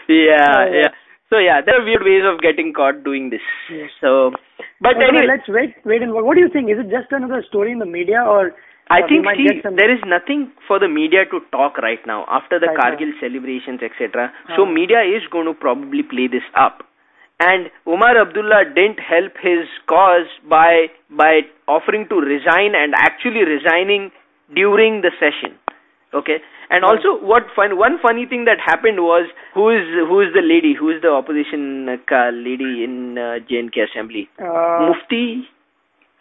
Yeah, 0.09 0.49
Oh, 0.49 0.73
yeah. 0.73 0.93
So 1.31 1.39
yeah, 1.39 1.61
there 1.65 1.81
are 1.81 1.85
weird 1.85 2.05
ways 2.05 2.23
of 2.23 2.41
getting 2.41 2.73
caught 2.73 3.03
doing 3.03 3.31
this. 3.31 3.43
Yes. 3.73 3.91
So, 4.01 4.31
but 4.81 4.95
Okay, 4.95 5.09
anyway, 5.09 5.27
let's 5.27 5.49
wait 5.49 5.75
wait 5.85 6.03
and 6.03 6.13
what, 6.13 6.25
what 6.25 6.35
do 6.37 6.41
you 6.41 6.53
think? 6.53 6.71
Is 6.71 6.79
it 6.79 6.93
just 6.93 7.11
another 7.11 7.43
story 7.49 7.73
in 7.73 7.79
the 7.81 7.89
media 7.89 8.23
or 8.23 8.53
I 8.93 9.01
uh, 9.01 9.09
think 9.09 9.25
see, 9.35 9.65
some 9.65 9.77
there 9.77 9.91
is 9.91 9.99
nothing 10.07 10.53
for 10.69 10.79
the 10.79 10.89
media 10.89 11.25
to 11.33 11.41
talk 11.51 11.79
right 11.79 12.01
now 12.07 12.27
after 12.29 12.61
the 12.61 12.69
Right, 12.69 13.01
Kargil 13.01 13.17
celebrations, 13.19 13.81
etc. 13.81 14.29
Uh. 14.29 14.57
So 14.57 14.67
media 14.67 15.01
is 15.01 15.25
going 15.33 15.47
to 15.47 15.55
probably 15.55 16.03
play 16.05 16.29
this 16.29 16.45
up. 16.55 16.85
And 17.41 17.67
Omar 17.87 18.15
Abdullah 18.21 18.71
didn't 18.77 19.01
help 19.01 19.35
his 19.43 19.67
cause 19.89 20.29
by 20.49 20.93
by 21.11 21.49
offering 21.67 22.07
to 22.11 22.17
resign 22.21 22.77
and 22.77 22.95
actually 22.95 23.43
resigning 23.43 24.13
during 24.53 25.01
the 25.03 25.11
session. 25.19 25.57
Okay. 26.13 26.39
And 26.71 26.85
also, 26.85 27.19
what 27.21 27.45
fun, 27.55 27.77
one 27.79 27.99
funny 28.01 28.27
thing 28.27 28.45
that 28.47 28.59
happened 28.59 28.99
was 29.01 29.29
who 29.55 29.71
is 29.71 29.85
who 30.09 30.21
is 30.21 30.33
the 30.35 30.43
lady? 30.43 30.75
Who 30.79 30.91
is 30.91 31.03
the 31.03 31.11
opposition 31.11 31.89
uh, 31.89 32.31
lady 32.33 32.85
in 32.85 33.19
uh, 33.19 33.39
JNK 33.51 33.91
Assembly? 33.91 34.29
uh, 34.39 34.89
Mufti. 34.89 35.49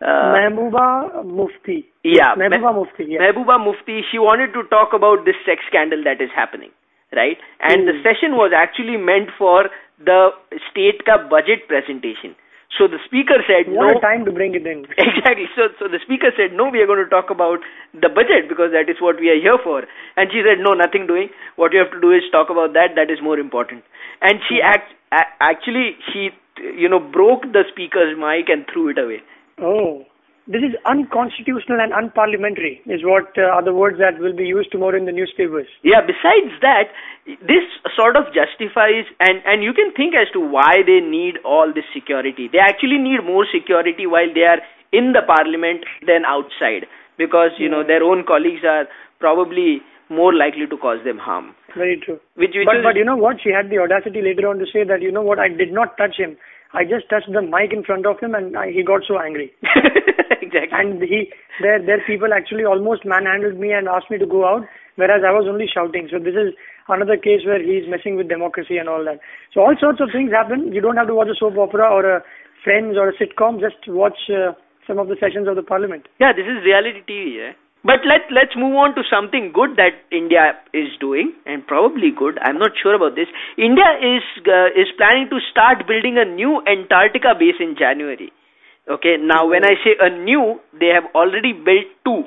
Uh, 0.01 0.35
Mehbooba 0.35 1.23
Mufti. 1.23 1.85
yeah, 2.03 2.35
Mehbooba 2.35 2.73
Me- 2.73 2.79
Mufti. 2.79 3.03
Yeah. 3.07 3.19
Mehbooba 3.21 3.57
Mufti, 3.63 4.01
she 4.11 4.19
wanted 4.19 4.51
to 4.53 4.63
talk 4.63 4.91
about 4.93 5.23
this 5.23 5.35
sex 5.45 5.61
scandal 5.69 6.03
that 6.03 6.19
is 6.19 6.29
happening, 6.35 6.71
right? 7.15 7.37
And 7.61 7.87
the 7.87 7.93
Hmm. 7.93 8.03
session 8.03 8.35
was 8.35 8.51
actually 8.53 8.97
meant 8.97 9.29
for 9.37 9.69
the 10.03 10.33
state 10.69 11.05
ka 11.05 11.17
budget 11.29 11.67
presentation. 11.69 12.35
So 12.77 12.89
the 12.89 12.97
speaker 13.05 13.37
said 13.45 13.69
what 13.69 13.93
no. 13.93 14.01
time 14.01 14.25
to 14.25 14.31
bring 14.31 14.55
it 14.55 14.65
in. 14.65 14.85
Exactly. 14.97 15.45
So, 15.55 15.69
so 15.77 15.85
the 15.87 16.01
speaker 16.01 16.33
said, 16.33 16.57
no, 16.57 16.69
we 16.69 16.81
are 16.81 16.89
going 16.89 17.03
to 17.03 17.09
talk 17.09 17.29
about 17.29 17.59
the 17.93 18.09
budget 18.09 18.49
because 18.49 18.73
that 18.73 18.89
is 18.89 18.97
what 18.99 19.19
we 19.19 19.29
are 19.29 19.37
here 19.37 19.61
for. 19.61 19.85
And 20.17 20.33
she 20.33 20.41
said, 20.41 20.57
no, 20.57 20.73
nothing 20.73 21.05
doing. 21.05 21.29
What 21.55 21.73
you 21.73 21.79
have 21.79 21.93
to 21.93 22.01
do 22.01 22.11
is 22.11 22.25
talk 22.31 22.49
about 22.49 22.73
that. 22.73 22.97
That 22.97 23.13
is 23.13 23.21
more 23.21 23.37
important. 23.37 23.83
And 24.21 24.41
she 24.49 24.57
mm-hmm. 24.57 24.73
act, 24.73 24.89
a- 25.13 25.33
actually, 25.37 26.01
she, 26.11 26.33
you 26.57 26.89
know, 26.89 26.99
broke 26.99 27.45
the 27.45 27.63
speaker's 27.69 28.17
mic 28.17 28.49
and 28.49 28.65
threw 28.71 28.89
it 28.89 28.97
away. 28.97 29.21
Oh, 29.61 30.05
this 30.47 30.59
is 30.59 30.75
unconstitutional 30.85 31.79
and 31.79 31.95
unparliamentary, 31.95 32.83
is 32.85 32.99
what 33.03 33.31
uh, 33.37 33.55
are 33.55 33.63
the 33.63 33.73
words 33.73 33.97
that 33.99 34.19
will 34.19 34.35
be 34.35 34.43
used 34.43 34.71
tomorrow 34.71 34.97
in 34.97 35.05
the 35.05 35.15
newspapers. 35.15 35.67
Yeah, 35.83 36.01
besides 36.03 36.51
that, 36.59 36.91
this 37.47 37.63
sort 37.95 38.19
of 38.19 38.27
justifies, 38.35 39.07
and, 39.19 39.39
and 39.45 39.63
you 39.63 39.71
can 39.71 39.93
think 39.95 40.15
as 40.15 40.27
to 40.33 40.39
why 40.43 40.83
they 40.85 40.99
need 40.99 41.39
all 41.45 41.71
this 41.73 41.87
security. 41.93 42.49
They 42.51 42.59
actually 42.59 42.99
need 42.99 43.23
more 43.23 43.47
security 43.47 44.05
while 44.05 44.27
they 44.33 44.43
are 44.43 44.59
in 44.91 45.13
the 45.15 45.23
parliament 45.23 45.87
than 46.05 46.27
outside, 46.27 46.91
because, 47.17 47.55
you 47.57 47.69
know, 47.69 47.83
their 47.87 48.03
own 48.03 48.25
colleagues 48.27 48.67
are 48.67 48.85
probably 49.19 49.79
more 50.09 50.33
likely 50.35 50.67
to 50.67 50.77
cause 50.77 50.99
them 51.05 51.17
harm. 51.17 51.55
Very 51.75 51.97
true. 52.03 52.19
Which, 52.35 52.51
which 52.53 52.67
But 52.67 52.77
is, 52.77 52.83
but 52.83 52.95
you 52.95 53.05
know 53.05 53.15
what? 53.15 53.37
She 53.41 53.49
had 53.49 53.71
the 53.71 53.79
audacity 53.79 54.21
later 54.21 54.47
on 54.47 54.59
to 54.59 54.65
say 54.67 54.83
that 54.83 55.01
you 55.01 55.11
know 55.11 55.23
what? 55.23 55.39
I 55.39 55.47
did 55.47 55.71
not 55.71 55.97
touch 55.97 56.19
him. 56.19 56.37
I 56.73 56.83
just 56.83 57.09
touched 57.09 57.31
the 57.31 57.41
mic 57.41 57.71
in 57.71 57.83
front 57.83 58.05
of 58.05 58.19
him, 58.19 58.33
and 58.33 58.57
I, 58.57 58.71
he 58.71 58.83
got 58.83 59.01
so 59.07 59.19
angry. 59.19 59.53
exactly. 60.41 60.73
And 60.73 61.01
he, 61.01 61.29
their 61.61 61.77
their 61.77 62.01
people 62.05 62.33
actually 62.33 62.65
almost 62.65 63.05
manhandled 63.05 63.59
me 63.59 63.71
and 63.71 63.87
asked 63.87 64.09
me 64.09 64.17
to 64.17 64.25
go 64.25 64.45
out. 64.45 64.65
whereas 64.95 65.23
I 65.25 65.31
was 65.31 65.45
only 65.49 65.65
shouting. 65.67 66.07
So 66.11 66.19
this 66.19 66.35
is 66.35 66.53
another 66.87 67.17
case 67.17 67.45
where 67.45 67.61
he's 67.61 67.89
messing 67.89 68.15
with 68.15 68.29
democracy 68.29 68.77
and 68.77 68.89
all 68.89 69.03
that. 69.05 69.19
So 69.53 69.61
all 69.61 69.75
sorts 69.79 70.01
of 70.01 70.09
things 70.11 70.31
happen. 70.31 70.73
You 70.73 70.81
don't 70.81 70.97
have 70.97 71.07
to 71.07 71.15
watch 71.15 71.29
a 71.29 71.37
soap 71.37 71.57
opera 71.57 71.89
or 71.89 72.05
a 72.05 72.23
Friends 72.63 72.95
or 72.95 73.09
a 73.09 73.13
sitcom. 73.19 73.59
Just 73.59 73.75
watch 73.87 74.15
uh, 74.31 74.53
some 74.87 74.97
of 74.97 75.09
the 75.09 75.17
sessions 75.19 75.49
of 75.49 75.55
the 75.57 75.63
parliament. 75.63 76.07
Yeah, 76.19 76.31
this 76.31 76.45
is 76.45 76.63
reality 76.63 77.03
TV. 77.03 77.49
Eh? 77.49 77.53
But 77.83 77.99
let 78.07 78.31
let's 78.31 78.55
move 78.55 78.75
on 78.79 78.95
to 78.95 79.03
something 79.11 79.51
good 79.53 79.75
that 79.75 80.07
India 80.09 80.55
is 80.73 80.87
doing, 80.99 81.33
and 81.45 81.67
probably 81.67 82.11
good. 82.15 82.39
I'm 82.39 82.57
not 82.57 82.71
sure 82.81 82.95
about 82.95 83.15
this. 83.15 83.27
India 83.57 83.89
is 83.99 84.23
uh, 84.47 84.71
is 84.71 84.87
planning 84.95 85.27
to 85.29 85.39
start 85.51 85.83
building 85.85 86.17
a 86.17 86.23
new 86.23 86.63
Antarctica 86.63 87.35
base 87.37 87.59
in 87.59 87.75
January. 87.77 88.31
Okay, 88.87 89.17
now 89.19 89.47
when 89.47 89.65
I 89.65 89.75
say 89.83 89.99
a 89.99 90.09
new, 90.09 90.59
they 90.79 90.95
have 90.95 91.11
already 91.13 91.51
built 91.51 91.91
two 92.07 92.23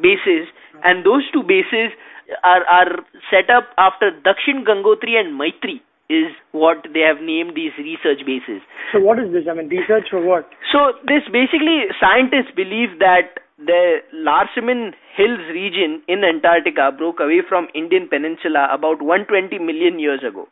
bases, 0.00 0.50
and 0.82 1.06
those 1.06 1.22
two 1.32 1.42
bases 1.46 1.94
are 2.42 2.66
are 2.66 3.06
set 3.30 3.48
up 3.48 3.70
after 3.78 4.10
Dakshin 4.10 4.66
Gangotri 4.66 5.14
and 5.14 5.38
Maitri 5.38 5.82
is 6.10 6.34
what 6.50 6.86
they 6.94 7.02
have 7.06 7.22
named 7.22 7.54
these 7.54 7.74
research 7.78 8.26
bases. 8.26 8.62
So 8.92 9.00
what 9.00 9.18
is 9.18 9.32
this? 9.32 9.46
I 9.50 9.54
mean, 9.54 9.68
research 9.68 10.06
for 10.10 10.22
what? 10.22 10.50
So 10.70 10.98
this 11.06 11.22
basically 11.30 11.90
scientists 11.98 12.54
believe 12.54 12.98
that 12.98 13.45
the 13.58 14.04
Larsemann 14.12 14.92
Hills 15.16 15.40
region 15.48 16.02
in 16.08 16.24
Antarctica 16.24 16.92
broke 16.92 17.20
away 17.20 17.40
from 17.48 17.68
Indian 17.74 18.08
peninsula 18.08 18.68
about 18.70 19.00
120 19.00 19.58
million 19.64 19.98
years 19.98 20.20
ago. 20.20 20.48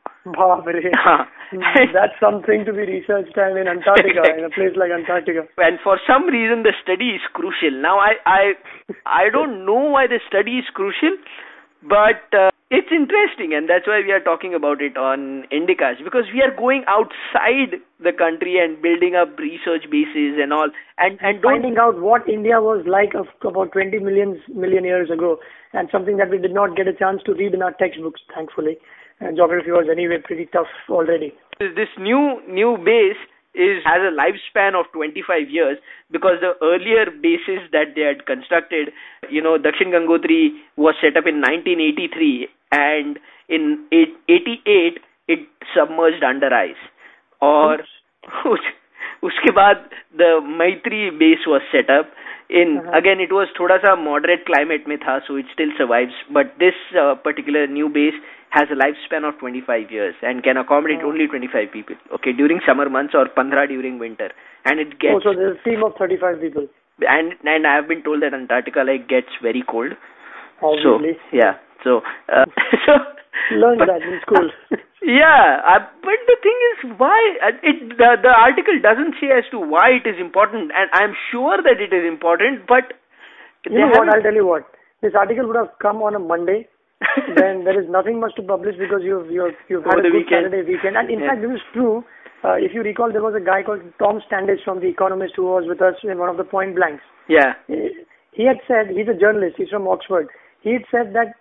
That's 1.92 2.16
something 2.18 2.64
to 2.64 2.72
be 2.72 2.88
researched 2.88 3.36
and 3.36 3.58
in 3.58 3.68
Antarctica, 3.68 4.24
in 4.36 4.44
a 4.44 4.50
place 4.50 4.72
like 4.76 4.90
Antarctica. 4.90 5.44
And 5.58 5.78
for 5.84 6.00
some 6.08 6.26
reason 6.26 6.62
the 6.62 6.72
study 6.82 7.10
is 7.10 7.20
crucial. 7.34 7.76
Now 7.76 7.98
I 7.98 8.16
I 8.24 8.42
I 9.04 9.24
don't 9.30 9.66
know 9.66 9.92
why 9.92 10.06
the 10.06 10.20
study 10.26 10.58
is 10.58 10.64
crucial, 10.72 11.12
but 11.84 12.24
uh, 12.32 12.50
it's 12.74 12.90
interesting 12.90 13.54
and 13.54 13.70
that's 13.70 13.86
why 13.86 14.02
we 14.02 14.10
are 14.10 14.20
talking 14.20 14.52
about 14.52 14.82
it 14.82 14.96
on 14.96 15.46
Indicast 15.54 16.02
because 16.02 16.26
we 16.34 16.42
are 16.42 16.50
going 16.50 16.82
outside 16.90 17.78
the 18.02 18.10
country 18.10 18.58
and 18.58 18.82
building 18.82 19.14
up 19.14 19.38
research 19.38 19.86
bases 19.90 20.42
and 20.42 20.52
all 20.52 20.70
and 20.98 21.18
and 21.22 21.40
finding 21.40 21.78
out 21.78 22.00
what 22.00 22.28
India 22.28 22.58
was 22.60 22.82
like 22.86 23.14
of 23.14 23.30
about 23.46 23.70
20 23.72 24.00
million 24.00 24.42
million 24.50 24.82
years 24.82 25.08
ago 25.08 25.38
and 25.72 25.88
something 25.92 26.16
that 26.16 26.30
we 26.30 26.38
did 26.38 26.54
not 26.54 26.76
get 26.76 26.88
a 26.88 26.92
chance 26.92 27.22
to 27.22 27.34
read 27.34 27.54
in 27.54 27.62
our 27.62 27.72
textbooks 27.78 28.20
thankfully. 28.34 28.76
And 29.20 29.36
geography 29.36 29.70
was 29.70 29.86
anyway 29.90 30.18
pretty 30.18 30.46
tough 30.46 30.72
already. 30.90 31.32
This 31.60 31.94
new 31.98 32.42
new 32.50 32.76
base 32.82 33.22
is 33.54 33.86
has 33.86 34.02
a 34.02 34.10
lifespan 34.10 34.74
of 34.74 34.90
25 34.92 35.48
years 35.48 35.78
because 36.10 36.42
the 36.42 36.58
earlier 36.58 37.06
bases 37.22 37.62
that 37.70 37.94
they 37.94 38.02
had 38.02 38.26
constructed, 38.26 38.90
you 39.30 39.40
know, 39.40 39.56
Dakshin 39.56 39.94
Gangotri 39.94 40.58
was 40.76 40.98
set 41.00 41.16
up 41.16 41.30
in 41.30 41.38
1983 41.38 42.50
and 42.78 43.18
in 43.48 43.66
88 43.92 45.00
it 45.28 45.48
submerged 45.74 46.24
under 46.32 46.52
ice. 46.52 46.84
Or 47.40 47.78
uske 49.28 49.50
baad 49.60 49.88
the 50.22 50.30
Maitri 50.60 51.02
base 51.24 51.46
was 51.54 51.62
set 51.72 51.90
up 51.90 52.10
in 52.60 52.78
uh-huh. 52.78 52.98
again 52.98 53.20
it 53.26 53.32
was 53.36 53.52
thoda 53.58 53.76
sa 53.84 53.92
moderate 54.06 54.42
climate 54.48 54.88
mein 54.92 55.02
tha 55.04 55.14
so 55.26 55.36
it 55.42 55.52
still 55.52 55.70
survives 55.78 56.18
but 56.38 56.50
this 56.64 56.80
uh, 57.02 57.14
particular 57.28 57.62
new 57.76 57.88
base 57.98 58.18
has 58.54 58.68
a 58.70 58.78
lifespan 58.80 59.26
of 59.28 59.38
25 59.38 59.90
years 59.90 60.14
and 60.22 60.42
can 60.44 60.56
accommodate 60.56 61.00
oh. 61.02 61.08
only 61.08 61.26
25 61.26 61.72
people. 61.72 61.96
Okay, 62.14 62.32
during 62.32 62.60
summer 62.66 62.88
months 62.88 63.14
or 63.14 63.26
15 63.26 63.50
during 63.68 63.98
winter, 63.98 64.30
and 64.64 64.78
it 64.78 64.98
gets. 65.00 65.14
Oh, 65.16 65.20
so 65.24 65.34
there's 65.34 65.58
a 65.58 65.68
team 65.68 65.82
of 65.82 65.94
35 65.98 66.40
people. 66.40 66.68
And 67.00 67.34
and 67.44 67.66
I 67.66 67.74
have 67.74 67.88
been 67.88 68.04
told 68.04 68.22
that 68.22 68.32
Antarctica 68.32 68.84
like 68.86 69.08
gets 69.08 69.40
very 69.42 69.64
cold. 69.68 69.98
Obviously. 70.62 71.18
So 71.30 71.36
yeah, 71.36 71.54
so 71.82 72.00
uh, 72.28 72.46
so. 72.86 72.92
Learn 73.52 73.76
that 73.76 74.00
in 74.00 74.16
school. 74.24 74.48
yeah, 75.04 75.60
uh, 75.68 75.84
but 76.00 76.16
the 76.24 76.38
thing 76.40 76.58
is, 76.72 76.96
why 76.96 77.18
uh, 77.44 77.52
it 77.60 77.92
the 77.98 78.16
the 78.22 78.32
article 78.32 78.78
doesn't 78.80 79.20
say 79.20 79.28
as 79.36 79.44
to 79.50 79.60
why 79.60 80.00
it 80.00 80.08
is 80.08 80.16
important, 80.16 80.72
and 80.72 80.88
I'm 80.92 81.12
sure 81.30 81.58
that 81.60 81.80
it 81.80 81.92
is 81.92 82.04
important, 82.06 82.66
but. 82.66 82.96
You 83.64 83.80
know 83.80 83.88
what? 83.96 84.12
I'll 84.12 84.22
tell 84.22 84.34
you 84.34 84.46
what. 84.46 84.68
This 85.00 85.12
article 85.16 85.46
would 85.48 85.56
have 85.56 85.72
come 85.80 86.02
on 86.04 86.14
a 86.14 86.18
Monday 86.18 86.68
then 87.36 87.64
there 87.64 87.78
is 87.80 87.88
nothing 87.90 88.20
much 88.20 88.34
to 88.36 88.42
publish 88.42 88.76
because 88.78 89.00
you've 89.02 89.30
you've 89.30 89.56
you've 89.68 89.84
had 89.84 89.98
a 89.98 90.02
good 90.02 90.14
weekend. 90.14 90.48
Saturday 90.48 90.62
weekend. 90.64 90.96
And 90.96 91.10
in 91.10 91.20
yeah. 91.20 91.34
fact, 91.34 91.42
this 91.42 91.50
is 91.50 91.64
true. 91.72 92.04
Uh, 92.44 92.60
if 92.60 92.76
you 92.76 92.82
recall, 92.82 93.10
there 93.10 93.24
was 93.24 93.34
a 93.34 93.44
guy 93.44 93.64
called 93.64 93.80
Tom 93.98 94.20
Standage 94.28 94.62
from 94.64 94.80
The 94.80 94.88
Economist 94.88 95.32
who 95.36 95.48
was 95.48 95.64
with 95.66 95.80
us 95.80 95.96
in 96.04 96.18
one 96.18 96.28
of 96.28 96.36
the 96.36 96.44
point 96.44 96.76
blanks. 96.76 97.02
Yeah. 97.28 97.56
He, 97.66 98.04
he 98.32 98.44
had 98.44 98.60
said 98.68 98.92
he's 98.92 99.08
a 99.08 99.16
journalist. 99.16 99.56
He's 99.56 99.72
from 99.72 99.88
Oxford. 99.88 100.28
He 100.64 100.72
had 100.72 100.82
said 100.90 101.14
that 101.14 101.34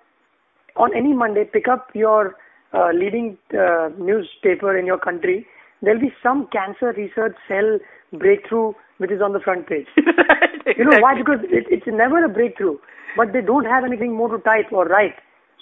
on 0.75 0.95
any 0.95 1.13
Monday, 1.13 1.45
pick 1.45 1.67
up 1.67 1.87
your 1.95 2.35
uh, 2.73 2.89
leading 2.93 3.37
uh, 3.57 3.89
newspaper 3.97 4.77
in 4.77 4.85
your 4.85 4.99
country. 4.99 5.47
There'll 5.81 6.01
be 6.01 6.13
some 6.21 6.47
cancer 6.51 6.93
research 6.95 7.35
cell 7.47 7.79
breakthrough 8.19 8.73
which 8.97 9.11
is 9.11 9.21
on 9.21 9.33
the 9.33 9.39
front 9.39 9.67
page. 9.67 9.87
exactly. 9.97 10.73
You 10.77 10.85
know 10.85 10.99
why? 10.99 11.15
Because 11.17 11.39
it, 11.43 11.65
it's 11.69 11.87
never 11.87 12.23
a 12.23 12.29
breakthrough, 12.29 12.77
but 13.17 13.33
they 13.33 13.41
don't 13.41 13.65
have 13.65 13.83
anything 13.83 14.15
more 14.15 14.29
to 14.29 14.41
type 14.43 14.71
or 14.71 14.85
write. 14.85 15.15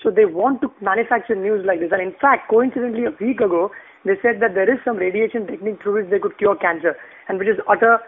So 0.03 0.10
they 0.10 0.25
want 0.25 0.62
to 0.62 0.72
manufacture 0.82 1.36
news 1.36 1.65
like 1.65 1.80
this. 1.80 1.89
And 1.91 2.01
in 2.01 2.13
fact, 2.20 2.50
coincidentally, 2.50 3.06
a 3.06 3.15
week 3.24 3.39
ago, 3.39 3.72
they 4.06 4.18
said 4.22 4.41
that 4.41 4.53
there 4.53 4.70
is 4.72 4.80
some 4.84 4.98
radiation 4.98 5.46
technique 5.48 5.82
through 5.82 6.01
which 6.01 6.12
they 6.12 6.20
could 6.20 6.38
cure 6.38 6.56
cancer, 6.56 6.98
and 7.30 7.38
which 7.38 7.48
is 7.48 7.58
utter, 7.70 8.00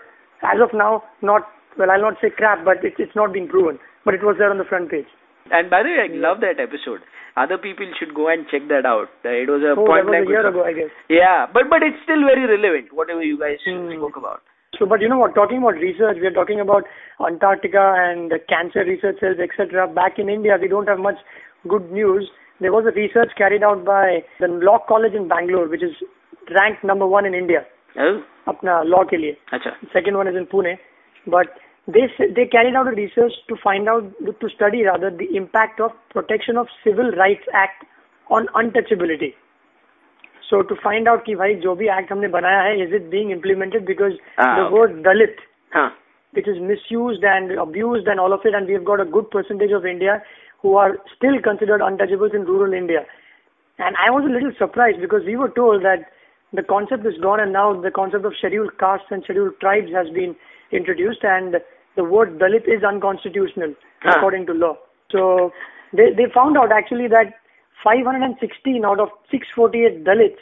as 0.41 0.60
of 0.62 0.74
now, 0.74 1.03
not, 1.22 1.48
well, 1.77 1.91
I'll 1.91 2.01
not 2.01 2.17
say 2.22 2.29
crap, 2.29 2.65
but 2.65 2.83
it, 2.83 2.93
it's 2.98 3.15
not 3.15 3.31
been 3.31 3.48
proven. 3.48 3.79
But 4.05 4.15
it 4.15 4.24
was 4.24 4.36
there 4.38 4.50
on 4.50 4.57
the 4.57 4.65
front 4.65 4.89
page. 4.89 5.07
And 5.51 5.69
by 5.69 5.83
the 5.83 5.89
way, 5.89 6.00
I 6.05 6.09
love 6.13 6.39
that 6.41 6.59
episode. 6.59 7.01
Other 7.35 7.57
people 7.57 7.89
should 7.97 8.13
go 8.13 8.29
and 8.29 8.45
check 8.50 8.69
that 8.69 8.85
out. 8.85 9.09
It 9.25 9.50
was 9.50 9.65
a 9.65 9.73
oh, 9.73 9.85
point 9.85 10.05
that 10.05 10.21
was 10.21 10.29
a 10.29 10.31
year 10.31 10.45
ago, 10.45 10.63
I 10.63 10.73
guess. 10.73 10.93
Yeah, 11.09 11.50
but 11.50 11.65
but 11.69 11.81
it's 11.81 11.97
still 12.05 12.21
very 12.21 12.45
relevant. 12.45 12.93
Whatever 12.93 13.23
you 13.23 13.39
guys 13.39 13.57
hmm. 13.65 13.89
spoke 13.97 14.17
about. 14.17 14.45
So, 14.77 14.85
but 14.85 15.01
you 15.01 15.09
know 15.09 15.17
what? 15.17 15.35
Talking 15.35 15.57
about 15.57 15.81
research, 15.81 16.17
we 16.21 16.27
are 16.27 16.33
talking 16.33 16.59
about 16.59 16.85
Antarctica 17.21 17.93
and 17.97 18.33
cancer 18.50 18.85
research 18.85 19.19
cells, 19.19 19.38
etc. 19.41 19.88
Back 19.88 20.17
in 20.17 20.29
India, 20.29 20.57
we 20.59 20.67
don't 20.67 20.88
have 20.88 21.00
much 21.00 21.17
good 21.67 21.91
news. 21.91 22.29
There 22.59 22.71
was 22.71 22.85
a 22.85 22.93
research 22.93 23.33
carried 23.38 23.63
out 23.63 23.85
by 23.85 24.23
the 24.39 24.47
Law 24.47 24.79
College 24.88 25.13
in 25.13 25.27
Bangalore, 25.27 25.67
which 25.67 25.83
is 25.83 25.93
ranked 26.53 26.83
number 26.83 27.05
one 27.05 27.25
in 27.25 27.33
India. 27.33 27.65
Oh. 27.97 28.23
Apna 28.47 28.83
law 28.85 29.05
ke 29.05 29.17
liye. 29.17 29.38
Achha. 29.51 29.73
Second 29.91 30.17
one 30.17 30.27
is 30.27 30.35
in 30.35 30.45
Pune. 30.45 30.77
But 31.27 31.47
they 31.87 32.06
they 32.37 32.47
carried 32.47 32.75
out 32.75 32.88
a 32.88 32.90
research 32.90 33.32
to 33.49 33.56
find 33.62 33.88
out 33.88 34.04
to 34.40 34.49
study 34.54 34.85
rather 34.85 35.11
the 35.11 35.28
impact 35.35 35.80
of 35.80 35.92
Protection 36.11 36.56
of 36.56 36.66
Civil 36.85 37.11
Rights 37.12 37.47
Act 37.52 37.85
on 38.30 38.47
untouchability. 38.54 39.35
So 40.50 40.62
to 40.62 40.76
find 40.82 41.08
out 41.08 41.25
कि 41.25 41.35
भाई 41.37 41.54
जो 41.64 41.75
भी 41.76 41.88
act 41.94 42.12
हमने 42.12 42.28
बनाया 42.35 42.61
है 42.62 42.87
is 42.87 42.92
it 42.99 43.11
being 43.11 43.30
implemented 43.30 43.87
because 43.87 44.12
ah, 44.38 44.56
the 44.56 44.62
okay. 44.66 44.75
word 44.75 45.02
Dalit 45.02 45.40
huh. 45.73 45.90
which 46.32 46.49
is 46.49 46.61
misused 46.61 47.25
and 47.25 47.52
abused 47.52 48.06
and 48.06 48.20
all 48.20 48.32
of 48.32 48.40
it 48.44 48.54
and 48.54 48.66
we've 48.66 48.85
got 48.85 49.00
a 49.00 49.04
good 49.04 49.30
percentage 49.30 49.73
of 49.73 49.87
India 49.87 50.23
who 50.61 50.76
are 50.76 50.99
still 51.16 51.40
considered 51.42 51.80
untouchables 51.80 52.35
in 52.35 52.44
rural 52.44 52.73
India. 52.73 53.04
And 53.78 53.97
I 54.04 54.11
was 54.11 54.25
a 54.25 54.32
little 54.32 54.52
surprised 54.58 55.00
because 55.00 55.23
we 55.25 55.37
were 55.37 55.50
told 55.50 55.85
that 55.85 56.11
the 56.52 56.62
concept 56.62 57.06
is 57.06 57.14
gone 57.23 57.40
and 57.40 57.52
now 57.52 57.80
the 57.80 57.90
concept 57.90 58.25
of 58.25 58.35
scheduled 58.38 58.76
castes 58.78 59.06
and 59.11 59.23
scheduled 59.25 59.61
tribes 59.61 59.92
has 59.92 60.08
been 60.11 60.35
introduced 60.74 61.24
and 61.24 61.56
the 61.96 62.03
word 62.03 62.39
Dalit 62.39 62.68
is 62.68 62.84
unconstitutional 62.84 63.74
huh. 64.01 64.13
according 64.18 64.46
to 64.48 64.53
law. 64.53 64.75
So 65.12 65.51
they, 65.94 66.10
they 66.15 66.25
found 66.34 66.58
out 66.58 66.72
actually 66.72 67.08
that 67.08 67.34
516 67.84 68.86
out 68.86 69.00
of 69.00 69.10
648 69.30 70.03
Dalits 70.03 70.42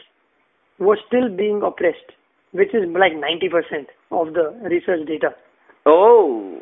were 0.79 0.97
still 1.07 1.29
being 1.29 1.61
oppressed, 1.63 2.15
which 2.51 2.73
is 2.73 2.87
like 2.93 3.13
90% 3.13 3.87
of 4.11 4.33
the 4.33 4.55
research 4.69 5.07
data. 5.07 5.35
Oh. 5.85 6.59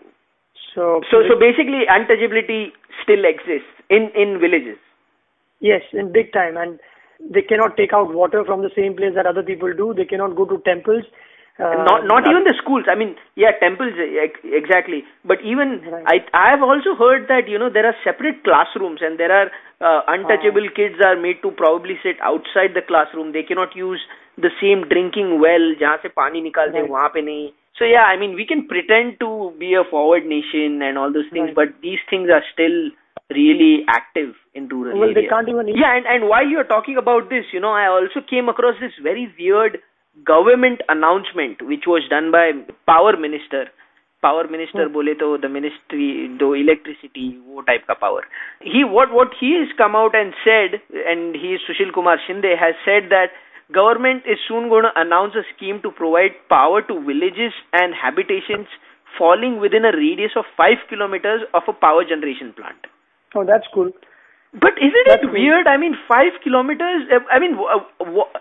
So, 0.76 1.02
so, 1.12 1.24
so 1.28 1.40
basically, 1.40 1.84
untouchability 1.90 2.72
still 3.04 3.26
exists 3.26 3.70
in 3.90 4.12
in 4.16 4.40
villages. 4.40 4.78
Yes, 5.60 5.82
in 5.94 6.12
big 6.12 6.32
time, 6.32 6.58
and 6.58 6.80
they 7.20 7.42
cannot 7.42 7.76
take 7.76 7.92
out 7.92 8.14
water 8.14 8.46
from 8.46 8.62
the 8.62 8.70
same 8.76 8.96
place 8.96 9.14
that 9.16 9.26
other 9.26 9.44
people 9.44 9.74
do. 9.74 9.94
They 9.94 10.06
cannot 10.06 10.36
go 10.36 10.46
to 10.46 10.62
temples. 10.64 11.04
Uh, 11.59 11.87
not 11.87 12.03
not 12.11 12.27
even 12.27 12.43
the 12.43 12.55
schools. 12.59 12.83
I 12.91 12.99
mean, 12.99 13.15
yeah, 13.39 13.55
temples 13.63 13.95
exactly. 14.43 15.05
But 15.25 15.39
even 15.47 15.87
right. 15.87 16.27
I 16.35 16.51
I 16.51 16.51
have 16.51 16.67
also 16.67 16.99
heard 16.99 17.29
that 17.31 17.47
you 17.47 17.61
know 17.63 17.71
there 17.71 17.87
are 17.87 17.95
separate 18.03 18.43
classrooms 18.43 18.99
and 19.07 19.21
there 19.23 19.31
are 19.31 19.55
uh, 19.79 20.03
untouchable 20.11 20.67
uh, 20.67 20.75
kids 20.75 20.99
are 21.07 21.15
made 21.15 21.39
to 21.47 21.53
probably 21.55 21.95
sit 22.03 22.19
outside 22.19 22.75
the 22.75 22.83
classroom. 22.83 23.31
They 23.31 23.47
cannot 23.47 23.77
use 23.77 24.03
the 24.37 24.51
same 24.59 24.83
drinking 24.91 25.39
well 25.39 25.71
जहाँ 25.79 25.97
से 26.03 26.11
पानी 26.19 26.43
निकालते 26.51 26.81
right. 26.81 26.91
वहाँ 26.91 27.09
पे 27.15 27.23
नहीं. 27.23 27.47
So 27.79 27.85
yeah, 27.85 28.11
I 28.11 28.19
mean 28.19 28.35
we 28.35 28.51
can 28.51 28.67
pretend 28.67 29.23
to 29.23 29.55
be 29.63 29.75
a 29.79 29.87
forward 29.95 30.27
nation 30.27 30.83
and 30.83 30.99
all 30.99 31.13
those 31.13 31.31
things, 31.31 31.55
right. 31.55 31.61
but 31.63 31.81
these 31.87 32.03
things 32.11 32.35
are 32.35 32.43
still 32.53 32.91
really 33.31 33.87
active 33.87 34.35
in 34.55 34.67
rural 34.69 34.99
well, 34.99 35.11
areas. 35.11 35.23
they 35.23 35.29
can't 35.31 35.49
even. 35.49 35.69
Yeah, 35.69 35.95
and 35.95 36.15
and 36.19 36.29
while 36.29 36.47
you're 36.47 36.71
talking 36.77 36.99
about 36.99 37.31
this, 37.31 37.47
you 37.53 37.61
know, 37.61 37.71
I 37.71 37.87
also 37.87 38.27
came 38.29 38.49
across 38.49 38.75
this 38.81 39.03
very 39.03 39.31
weird 39.39 39.79
government 40.27 40.83
announcement 40.89 41.63
which 41.71 41.87
was 41.87 42.09
done 42.11 42.31
by 42.31 42.47
power 42.93 43.17
minister 43.29 43.65
power 44.23 44.47
minister 44.51 44.89
बोले 44.89 45.13
तो 45.21 45.27
the 45.39 45.47
ministry 45.55 46.07
दो 46.41 46.55
electricity 46.55 47.27
वो 47.47 47.61
type 47.61 47.83
का 47.89 47.95
power 48.03 48.27
he 48.67 48.83
what 48.93 49.11
what 49.11 49.35
he 49.41 49.55
is 49.63 49.73
come 49.79 49.97
out 49.97 50.15
and 50.15 50.33
said 50.45 50.79
and 50.97 51.37
he 51.43 51.57
Sushil 51.67 51.91
Kumar 51.97 52.19
Shinde 52.27 52.55
has 52.63 52.75
said 52.85 53.09
that 53.09 53.35
government 53.73 54.27
is 54.33 54.41
soon 54.47 54.69
going 54.71 54.85
to 54.85 54.91
announce 55.03 55.37
a 55.41 55.43
scheme 55.51 55.77
to 55.83 55.91
provide 55.91 56.35
power 56.49 56.81
to 56.89 56.97
villages 57.05 57.55
and 57.73 57.95
habitations 58.01 58.67
falling 59.19 59.59
within 59.61 59.85
a 59.85 59.93
radius 59.93 60.33
of 60.37 60.45
5 60.57 60.83
kilometers 60.91 61.47
of 61.55 61.63
a 61.69 61.73
power 61.73 62.05
generation 62.05 62.53
plant. 62.53 62.87
Oh, 63.35 63.45
that's 63.45 63.67
cool. 63.73 63.91
But 64.55 64.79
isn't 64.79 65.09
That's 65.09 65.23
it 65.23 65.27
cool. 65.27 65.33
weird? 65.33 65.67
I 65.67 65.77
mean, 65.77 65.97
5 66.09 66.41
kilometers, 66.43 67.09
uh, 67.11 67.21
I 67.31 67.39
mean, 67.39 67.57
wh- 67.57 67.89
wh- 68.19 68.37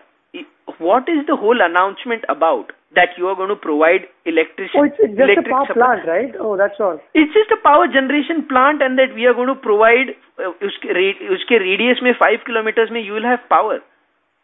what 0.78 1.08
is 1.08 1.26
the 1.26 1.36
whole 1.36 1.60
announcement 1.60 2.24
about? 2.28 2.72
that 2.94 3.12
you 3.18 3.28
are 3.28 3.36
going 3.36 3.52
to 3.52 3.56
provide 3.56 4.08
electric. 4.24 4.72
Oh, 4.72 4.84
it's, 4.84 4.96
just 4.96 5.36
a 5.36 5.44
power 5.44 5.68
support. 5.68 5.76
plant, 5.76 6.08
right? 6.08 6.32
Oh, 6.40 6.56
that's 6.56 6.80
all. 6.80 6.96
It's 7.12 7.32
just 7.36 7.52
a 7.52 7.60
power 7.60 7.84
generation 7.84 8.48
plant, 8.48 8.80
and 8.80 8.96
that 8.96 9.12
we 9.12 9.28
are 9.28 9.36
going 9.36 9.52
to 9.52 9.58
provide. 9.58 10.16
Uh, 10.40 10.56
uske, 10.64 10.88
uske 11.28 11.54
radius 11.60 12.00
में 12.02 12.16
five 12.16 12.40
kilometers 12.46 12.88
you 12.94 13.12
will 13.12 13.28
have 13.28 13.44
power. 13.48 13.80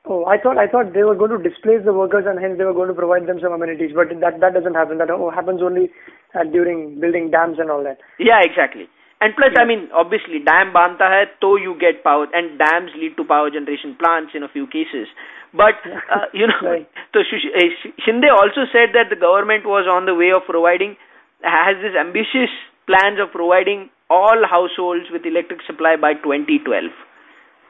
Oh, 0.04 0.26
I 0.26 0.36
thought 0.36 0.58
I 0.58 0.66
thought 0.66 0.92
they 0.92 1.04
were 1.04 1.14
going 1.14 1.32
to 1.32 1.40
displace 1.40 1.80
the 1.84 1.94
workers, 1.94 2.26
and 2.28 2.38
hence 2.38 2.58
they 2.58 2.64
were 2.64 2.76
going 2.76 2.88
to 2.88 2.94
provide 2.94 3.26
them 3.26 3.40
some 3.40 3.52
amenities. 3.52 3.92
But 3.94 4.12
that 4.20 4.40
that 4.40 4.52
doesn't 4.52 4.74
happen. 4.74 4.98
That 4.98 5.08
happens 5.08 5.62
only 5.62 5.88
uh, 6.34 6.44
during 6.44 7.00
building 7.00 7.30
dams 7.30 7.58
and 7.58 7.70
all 7.70 7.82
that. 7.84 8.04
Yeah, 8.18 8.44
exactly. 8.44 8.90
And 9.24 9.32
plus, 9.36 9.56
yeah. 9.56 9.62
I 9.62 9.64
mean, 9.64 9.88
obviously, 9.94 10.44
dam 10.44 10.74
banta 10.74 11.08
hai, 11.08 11.24
so 11.40 11.56
you 11.56 11.78
get 11.80 12.04
power, 12.04 12.28
and 12.34 12.58
dams 12.58 12.92
lead 13.00 13.16
to 13.16 13.24
power 13.24 13.48
generation 13.48 13.96
plants 13.96 14.36
in 14.36 14.42
a 14.42 14.52
few 14.52 14.66
cases. 14.66 15.08
But 15.56 15.78
uh, 16.10 16.26
you 16.34 16.46
know, 16.50 16.60
Right. 16.62 16.88
so 17.14 17.20
uh, 17.20 17.68
Shinde 18.04 18.28
also 18.30 18.66
said 18.74 18.90
that 18.94 19.08
the 19.10 19.16
government 19.16 19.64
was 19.64 19.86
on 19.88 20.04
the 20.06 20.14
way 20.14 20.30
of 20.34 20.42
providing, 20.50 20.96
has 21.42 21.76
this 21.80 21.94
ambitious 21.98 22.50
plans 22.86 23.18
of 23.22 23.30
providing 23.32 23.88
all 24.10 24.42
households 24.44 25.06
with 25.10 25.24
electric 25.24 25.62
supply 25.66 25.96
by 25.96 26.12
2012, 26.14 26.90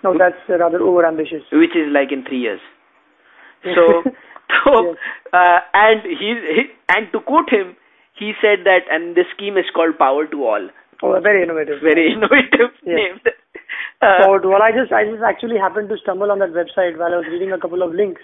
No, 0.02 0.16
that's 0.18 0.40
uh, 0.50 0.58
rather 0.58 0.80
over 0.82 1.06
ambitious. 1.06 1.42
which 1.52 1.76
is 1.76 1.92
like 1.92 2.10
in 2.10 2.24
three 2.24 2.40
years. 2.40 2.60
So, 3.62 4.02
so 4.64 4.72
Yes. 4.84 4.96
uh, 5.32 5.58
and 5.72 6.02
he, 6.04 6.34
he 6.56 6.62
and 6.88 7.12
to 7.12 7.20
quote 7.20 7.50
him, 7.50 7.76
he 8.18 8.32
said 8.40 8.64
that, 8.64 8.82
and 8.90 9.16
this 9.16 9.26
scheme 9.36 9.56
is 9.56 9.64
called 9.74 9.98
Power 9.98 10.26
to 10.26 10.44
All. 10.46 10.68
Oh, 11.04 11.20
very 11.20 11.42
innovative. 11.44 11.82
Very 11.84 12.12
innovative 12.12 12.72
Yes. 12.88 12.96
name. 12.96 13.20
Uh, 14.00 14.24
So, 14.24 14.48
well, 14.48 14.62
I 14.64 14.72
just 14.72 14.92
I 14.92 15.04
just 15.04 15.22
actually 15.22 15.58
happened 15.60 15.88
to 15.92 15.98
stumble 16.02 16.30
on 16.32 16.38
that 16.40 16.56
website 16.56 16.96
while 16.96 17.12
I 17.12 17.20
was 17.20 17.28
reading 17.28 17.52
a 17.52 17.60
couple 17.60 17.82
of 17.84 17.92
links. 17.92 18.22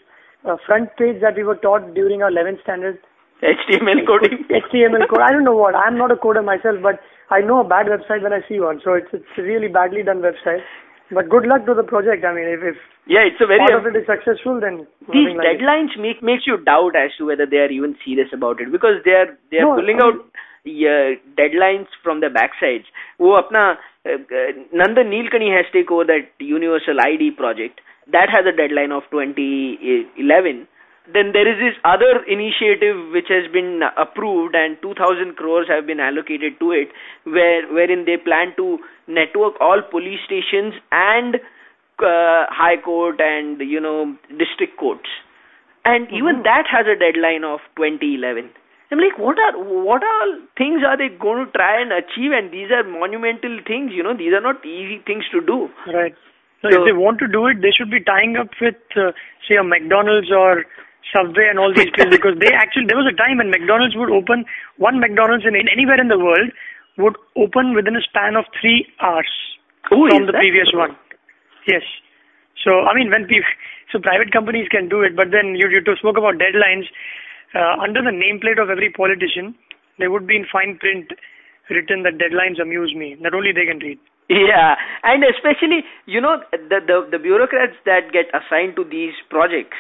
A 0.49 0.57
front 0.67 0.89
page 0.97 1.21
that 1.21 1.37
we 1.37 1.45
were 1.45 1.57
taught 1.57 1.93
during 1.95 2.23
our 2.23 2.31
11th 2.33 2.63
standard 2.63 2.99
HTML 3.45 4.01
coding. 4.09 4.45
HTML 4.49 5.05
code. 5.09 5.21
I 5.21 5.33
don't 5.33 5.45
know 5.45 5.57
what. 5.57 5.75
I'm 5.75 5.99
not 5.99 6.11
a 6.13 6.17
coder 6.17 6.45
myself, 6.45 6.81
but 6.83 7.01
I 7.31 7.41
know 7.41 7.61
a 7.61 7.69
bad 7.69 7.87
website 7.93 8.23
when 8.23 8.33
I 8.33 8.41
see 8.49 8.61
one. 8.61 8.81
So 8.85 8.95
it's 8.95 9.13
it's 9.13 9.37
a 9.39 9.43
really 9.43 9.69
badly 9.69 10.03
done 10.03 10.23
website. 10.25 10.65
But 11.13 11.29
good 11.29 11.45
luck 11.53 11.67
to 11.67 11.75
the 11.75 11.83
project. 11.83 12.25
I 12.25 12.33
mean, 12.33 12.49
if, 12.57 12.61
if 12.73 12.77
Yeah, 13.07 13.25
it's 13.29 13.41
a 13.45 13.47
very. 13.47 13.61
part 13.67 13.77
of 13.81 13.87
it 13.93 13.97
is 14.01 14.07
successful, 14.07 14.61
then 14.65 14.87
These 15.13 15.37
like 15.37 15.45
it. 15.45 15.61
deadlines 15.61 15.97
make 16.09 16.23
makes 16.23 16.47
you 16.47 16.57
doubt 16.73 16.97
as 17.05 17.11
to 17.19 17.27
whether 17.33 17.47
they 17.55 17.61
are 17.65 17.73
even 17.79 17.97
serious 18.05 18.33
about 18.33 18.61
it 18.61 18.71
because 18.73 19.01
they 19.05 19.17
are 19.23 19.29
they 19.51 19.59
are 19.59 19.69
No, 19.69 19.75
pulling 19.81 20.01
I 20.01 20.07
out 20.09 20.21
yeah, 20.64 21.14
deadlines 21.38 21.88
from 22.04 22.22
their 22.22 22.32
backsides. 22.32 22.86
वो 23.20 23.32
अपना 23.42 23.78
uh, 24.06 24.12
uh, 24.12 24.52
Nandan 24.74 25.10
Nilkani 25.10 25.56
has 25.56 25.66
taken 25.74 25.94
over 25.94 26.06
that 26.06 26.30
Universal 26.40 27.00
ID 27.00 27.32
project 27.32 27.82
that 28.12 28.30
has 28.30 28.46
a 28.46 28.56
deadline 28.56 28.92
of 28.92 29.04
2011. 29.12 30.68
Then 31.14 31.32
there 31.34 31.48
is 31.48 31.60
this 31.60 31.78
other 31.84 32.24
initiative 32.28 33.12
which 33.14 33.28
has 33.30 33.52
been 33.52 33.82
approved 33.96 34.56
and 34.56 34.78
2000 34.82 35.36
crores 35.36 35.68
have 35.68 35.86
been 35.86 36.00
allocated 36.00 36.60
to 36.60 36.72
it 36.72 36.90
where 37.24 37.62
wherein 37.72 38.06
they 38.06 38.18
plan 38.18 38.54
to 38.58 38.80
network 39.08 39.54
all 39.60 39.82
police 39.84 40.20
stations 40.26 40.74
and 40.92 41.36
uh, 42.00 42.50
high 42.50 42.78
court 42.84 43.22
and 43.22 43.62
you 43.62 43.80
know 43.80 44.16
district 44.40 44.78
courts 44.80 45.10
and 45.86 46.08
even 46.12 46.42
that 46.44 46.66
has 46.68 46.88
a 46.88 46.98
deadline 46.98 47.44
of 47.44 47.60
2011 47.78 48.50
i'm 48.91 48.99
like 48.99 49.19
what 49.19 49.39
are 49.47 49.53
what 49.89 50.03
all 50.13 50.33
things 50.61 50.83
are 50.87 50.97
they 50.97 51.09
going 51.25 51.45
to 51.45 51.51
try 51.53 51.81
and 51.81 51.93
achieve 51.93 52.33
and 52.39 52.53
these 52.53 52.71
are 52.71 52.83
monumental 52.85 53.59
things 53.67 53.93
you 53.95 54.03
know 54.03 54.17
these 54.17 54.33
are 54.33 54.45
not 54.49 54.65
easy 54.65 54.99
things 55.07 55.25
to 55.33 55.41
do 55.53 55.69
Right. 55.87 56.15
So, 56.63 56.69
So- 56.71 56.81
if 56.81 56.85
they 56.87 56.93
want 56.93 57.19
to 57.21 57.27
do 57.27 57.47
it, 57.47 57.63
they 57.63 57.71
should 57.73 57.91
be 57.91 58.01
tying 58.05 58.37
up 58.37 58.49
with, 58.61 58.77
uh, 58.95 59.13
say, 59.49 59.57
a 59.57 59.65
McDonald's 59.65 60.31
or 60.31 60.67
Subway 61.11 61.47
and 61.49 61.59
all 61.59 61.73
these 61.73 61.89
places 61.95 62.13
because 62.13 62.37
they 62.39 62.53
actually 62.53 62.85
there 62.87 62.99
was 62.99 63.09
a 63.11 63.17
time 63.17 63.39
when 63.39 63.49
McDonald's 63.51 63.97
would 63.97 64.11
open 64.11 64.45
one 64.77 65.01
McDonald's 65.01 65.47
in, 65.47 65.57
in 65.57 65.69
anywhere 65.73 65.99
in 65.99 66.09
the 66.09 66.19
world 66.19 66.53
would 66.99 67.17
open 67.35 67.73
within 67.75 67.97
a 67.97 68.03
span 68.03 68.37
of 68.37 68.45
three 68.61 68.87
hours 69.01 69.33
Who 69.89 70.07
from 70.11 70.27
the 70.27 70.37
previous 70.37 70.71
one. 70.75 70.95
Yes. 71.67 71.83
So 72.63 72.85
I 72.85 72.95
mean, 72.95 73.11
when 73.11 73.25
people, 73.27 73.49
so 73.91 73.99
private 73.99 74.31
companies 74.31 74.69
can 74.69 74.89
do 74.89 75.01
it, 75.01 75.17
but 75.17 75.33
then 75.33 75.57
you 75.57 75.67
you 75.69 75.81
to 75.81 75.97
spoke 75.97 76.19
about 76.21 76.37
deadlines. 76.37 76.85
Uh, 77.55 77.75
under 77.83 78.01
the 78.03 78.15
nameplate 78.15 78.63
of 78.63 78.71
every 78.71 78.91
politician, 78.91 79.55
there 79.99 80.11
would 80.11 80.27
be 80.27 80.37
in 80.37 80.47
fine 80.51 80.79
print 80.79 81.11
written 81.69 82.03
that 82.03 82.19
deadlines 82.19 82.61
amuse 82.61 82.95
me, 82.95 83.17
Not 83.21 83.35
only 83.35 83.53
they 83.53 83.67
can 83.67 83.79
read. 83.79 83.99
Yeah, 84.31 84.77
and 85.03 85.25
especially, 85.25 85.83
you 86.07 86.21
know, 86.21 86.39
the, 86.53 86.79
the, 86.79 87.09
the 87.11 87.19
bureaucrats 87.19 87.75
that 87.85 88.13
get 88.13 88.31
assigned 88.31 88.77
to 88.77 88.85
these 88.85 89.15
projects, 89.29 89.77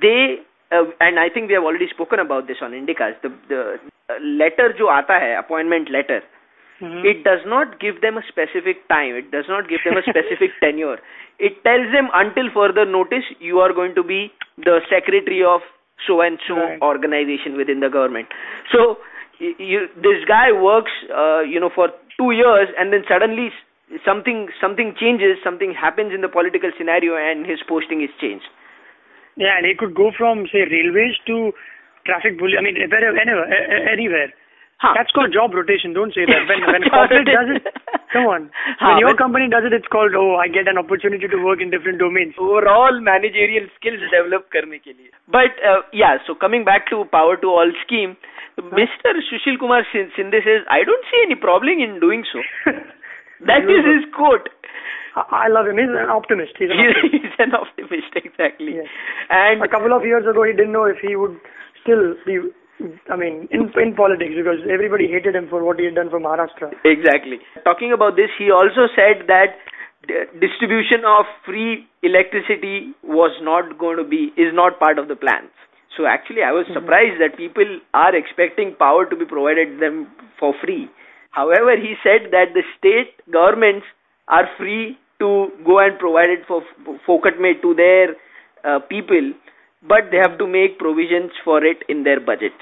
they 0.00 0.44
uh, 0.70 0.84
and 1.00 1.18
I 1.18 1.28
think 1.32 1.48
we 1.48 1.54
have 1.54 1.64
already 1.64 1.88
spoken 1.88 2.18
about 2.18 2.46
this 2.46 2.58
on 2.60 2.72
Indicast. 2.72 3.22
The, 3.22 3.32
the 3.48 3.80
letter 4.20 4.74
jo 4.76 4.92
aata 4.92 5.16
hai 5.16 5.32
appointment 5.40 5.88
letter, 5.90 6.20
mm-hmm. 6.80 7.06
it 7.06 7.24
does 7.24 7.40
not 7.46 7.80
give 7.80 8.02
them 8.02 8.18
a 8.18 8.24
specific 8.28 8.86
time. 8.88 9.14
It 9.16 9.30
does 9.30 9.46
not 9.48 9.68
give 9.68 9.80
them 9.84 9.96
a 9.96 10.04
specific 10.04 10.52
tenure. 10.60 10.98
It 11.38 11.64
tells 11.64 11.88
them 11.92 12.12
until 12.12 12.52
further 12.52 12.84
notice, 12.84 13.24
you 13.40 13.60
are 13.60 13.72
going 13.72 13.94
to 13.94 14.04
be 14.04 14.30
the 14.58 14.80
secretary 14.90 15.42
of 15.42 15.62
so 16.06 16.20
and 16.20 16.38
so 16.46 16.54
Right. 16.56 16.80
organization 16.82 17.56
within 17.56 17.80
the 17.80 17.88
government. 17.88 18.28
So 18.72 18.98
you, 19.38 19.88
this 19.96 20.24
guy 20.26 20.52
works, 20.52 20.92
uh, 21.14 21.40
you 21.40 21.60
know, 21.60 21.70
for 21.74 21.90
two 22.18 22.32
years, 22.32 22.68
and 22.78 22.92
then 22.92 23.04
suddenly 23.08 23.50
something 24.04 24.48
something 24.60 24.94
changes, 24.98 25.38
something 25.42 25.72
happens 25.72 26.12
in 26.12 26.20
the 26.20 26.28
political 26.28 26.70
scenario, 26.76 27.16
and 27.16 27.46
his 27.46 27.60
posting 27.68 28.02
is 28.02 28.10
changed. 28.20 28.46
Yeah, 29.36 29.56
and 29.56 29.66
he 29.66 29.74
could 29.74 29.94
go 29.94 30.10
from 30.16 30.46
say 30.50 30.66
railways 30.66 31.14
to 31.26 31.52
traffic 32.04 32.38
police. 32.38 32.56
I 32.58 32.62
mean, 32.62 32.74
wherever, 32.74 33.16
anywhere, 33.16 33.48
anywhere. 33.88 34.32
Huh. 34.78 34.94
That's 34.94 35.10
called 35.10 35.34
job 35.34 35.54
rotation. 35.58 35.92
Don't 35.92 36.14
say 36.14 36.22
that. 36.22 36.46
When 36.46 36.62
when 36.70 36.82
corporate 36.94 37.26
does 37.26 37.50
it, 37.50 37.66
come 38.12 38.26
on. 38.30 38.50
Huh, 38.80 38.94
when 38.94 38.98
your 39.02 39.14
company 39.18 39.48
does 39.50 39.66
it, 39.66 39.74
it's 39.74 39.90
called 39.90 40.14
oh 40.14 40.36
I 40.38 40.46
get 40.46 40.70
an 40.70 40.78
opportunity 40.78 41.26
to 41.26 41.38
work 41.42 41.60
in 41.60 41.70
different 41.74 41.98
domains. 41.98 42.38
Overall 42.38 43.00
managerial 43.08 43.66
skills 43.78 44.04
develop 44.14 44.46
करने 44.54 44.78
के 44.78 44.92
लिए. 44.92 45.10
But 45.38 45.58
uh, 45.70 45.80
yeah, 45.92 46.22
so 46.26 46.36
coming 46.44 46.64
back 46.68 46.86
to 46.90 47.04
power 47.16 47.34
to 47.46 47.48
all 47.48 47.72
scheme, 47.82 48.14
huh? 48.60 48.78
Mr. 48.78 49.16
Sushil 49.30 49.58
Kumar 49.58 49.82
Shinde 49.94 50.38
says 50.46 50.62
I 50.70 50.84
don't 50.90 51.10
see 51.10 51.24
any 51.26 51.34
problem 51.34 51.82
in 51.88 51.98
doing 51.98 52.22
so. 52.32 52.38
that 53.50 53.66
is 53.78 53.90
his 53.90 54.06
quote. 54.14 54.48
I 55.16 55.48
love 55.48 55.66
him. 55.66 55.78
He's 55.78 55.90
an 55.90 56.10
optimist. 56.10 56.54
He's 56.58 56.70
an 56.70 56.78
optimist, 56.78 57.12
He's 57.12 57.36
an 57.38 57.54
optimist 57.54 58.14
exactly. 58.14 58.74
Yes. 58.76 58.86
And 59.30 59.62
a 59.62 59.68
couple 59.68 59.92
of 59.92 60.04
years 60.04 60.26
ago, 60.30 60.44
he 60.44 60.52
didn't 60.52 60.72
know 60.72 60.84
if 60.84 60.98
he 61.02 61.16
would 61.16 61.36
still 61.82 62.14
be 62.26 62.38
I 63.10 63.16
mean, 63.16 63.48
in 63.50 63.72
in 63.82 63.94
politics 63.94 64.34
because 64.36 64.60
everybody 64.70 65.08
hated 65.08 65.34
him 65.34 65.48
for 65.48 65.64
what 65.64 65.78
he 65.78 65.86
had 65.86 65.96
done 65.96 66.10
for 66.10 66.20
Maharashtra. 66.20 66.70
Exactly. 66.84 67.38
Talking 67.64 67.92
about 67.92 68.14
this, 68.16 68.30
he 68.38 68.50
also 68.50 68.86
said 68.94 69.26
that 69.26 69.58
distribution 70.40 71.04
of 71.04 71.26
free 71.44 71.86
electricity 72.02 72.94
was 73.02 73.34
not 73.42 73.78
going 73.78 73.96
to 73.98 74.04
be, 74.04 74.32
is 74.36 74.54
not 74.54 74.78
part 74.78 74.98
of 74.98 75.08
the 75.08 75.16
plans. 75.16 75.50
So 75.96 76.06
actually, 76.06 76.42
I 76.46 76.52
was 76.52 76.66
surprised 76.72 77.20
that 77.20 77.36
people 77.36 77.80
are 77.92 78.14
expecting 78.14 78.76
power 78.78 79.04
to 79.06 79.16
be 79.16 79.24
provided 79.24 79.80
them 79.80 80.06
for 80.38 80.54
free. 80.62 80.88
However, 81.30 81.76
he 81.76 81.94
said 82.02 82.30
that 82.30 82.54
the 82.54 82.62
state 82.78 83.18
governments 83.32 83.86
are 84.28 84.46
free 84.56 84.96
to 85.18 85.50
go 85.66 85.80
and 85.80 85.98
provide 85.98 86.30
it 86.30 86.46
for 86.46 86.62
Fokat 87.06 87.40
May 87.40 87.54
to 87.60 87.74
their 87.74 88.14
uh, 88.64 88.78
people, 88.88 89.32
but 89.82 90.10
they 90.10 90.18
have 90.18 90.38
to 90.38 90.46
make 90.46 90.78
provisions 90.78 91.30
for 91.44 91.64
it 91.64 91.78
in 91.88 92.02
their 92.04 92.20
budgets. 92.20 92.58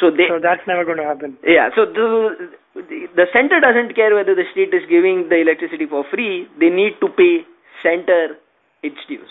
So 0.00 0.10
they 0.10 0.26
So 0.28 0.38
that's 0.42 0.62
never 0.66 0.84
going 0.84 0.98
to 0.98 1.04
happen. 1.04 1.36
yeah, 1.44 1.68
so 1.74 1.84
the, 1.86 2.50
the 2.74 3.26
center 3.32 3.60
doesn't 3.60 3.94
care 3.94 4.14
whether 4.14 4.34
the 4.34 4.44
state 4.52 4.72
is 4.72 4.82
giving 4.88 5.28
the 5.28 5.36
electricity 5.42 5.86
for 5.86 6.04
free. 6.10 6.48
They 6.58 6.70
need 6.70 6.96
to 7.00 7.08
pay 7.08 7.44
center 7.82 8.38
its 8.82 8.96
dues. 9.08 9.28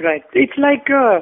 Right. 0.00 0.22
It's 0.32 0.56
like 0.56 0.88
a, 0.88 1.20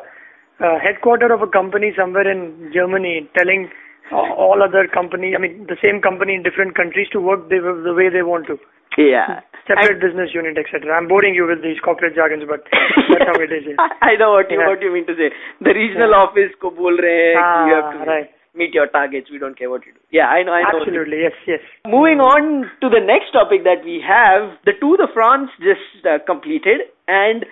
a 0.65 0.79
headquarter 0.79 1.33
of 1.33 1.43
a 1.43 1.49
company 1.51 1.93
somewhere 1.99 2.31
in 2.31 2.71
Germany 2.73 3.29
telling 3.37 3.69
all 4.13 4.63
other 4.63 4.87
company, 4.93 5.35
I 5.37 5.39
mean, 5.39 5.67
the 5.69 5.77
same 5.85 6.01
company 6.01 6.35
in 6.35 6.43
different 6.43 6.75
countries 6.75 7.09
to 7.13 7.21
work 7.21 7.49
the, 7.49 7.61
the 7.85 7.95
way 7.95 8.09
they 8.09 8.23
want 8.23 8.47
to. 8.49 8.59
Yeah. 8.98 9.42
Separate 9.68 10.00
business 10.00 10.30
unit, 10.34 10.58
etc. 10.58 10.94
I'm 10.96 11.08
boring 11.08 11.34
you 11.36 11.48
with 11.48 11.62
these 11.64 11.80
corporate 11.84 12.16
jargons, 12.16 12.44
but 12.48 12.64
that's 12.72 13.26
how 13.28 13.36
it 13.42 13.52
is. 13.52 13.66
yeah. 13.68 13.88
I 14.02 14.16
know 14.16 14.32
what 14.34 14.50
you 14.52 14.60
Yeah. 14.62 14.68
what 14.70 14.82
you 14.82 14.92
mean 14.94 15.06
to 15.08 15.16
say. 15.22 15.32
The 15.62 15.74
regional 15.74 16.12
Yeah. 16.16 16.24
office 16.28 16.54
को 16.62 16.70
बोल 16.80 16.98
रहे 17.06 17.16
हैं 17.26 17.36
कि 17.36 17.70
you 17.70 17.76
have 17.76 17.86
Ah, 17.86 17.92
to- 17.98 18.10
right. 18.12 18.30
meet 18.62 18.74
your 18.80 18.86
targets. 18.88 19.30
We 19.32 19.38
don't 19.40 19.58
care 19.62 19.70
what 19.72 19.86
you 19.88 19.92
do. 19.94 20.00
Yeah, 20.18 20.30
I 20.36 20.44
know. 20.44 20.54
I 20.54 20.62
know. 20.64 20.80
Absolutely, 20.80 21.22
yes, 21.24 21.34
yes. 21.54 21.60
Moving 21.96 22.22
on 22.28 22.70
to 22.86 22.90
the 22.94 23.02
next 23.08 23.32
topic 23.38 23.64
that 23.66 23.84
we 23.84 24.00
have, 24.12 24.46
the 24.70 24.74
Tour 24.84 24.96
de 25.02 25.08
France 25.18 25.50
just 25.66 26.06
uh, 26.14 26.20
completed, 26.30 26.86
and 27.08 27.46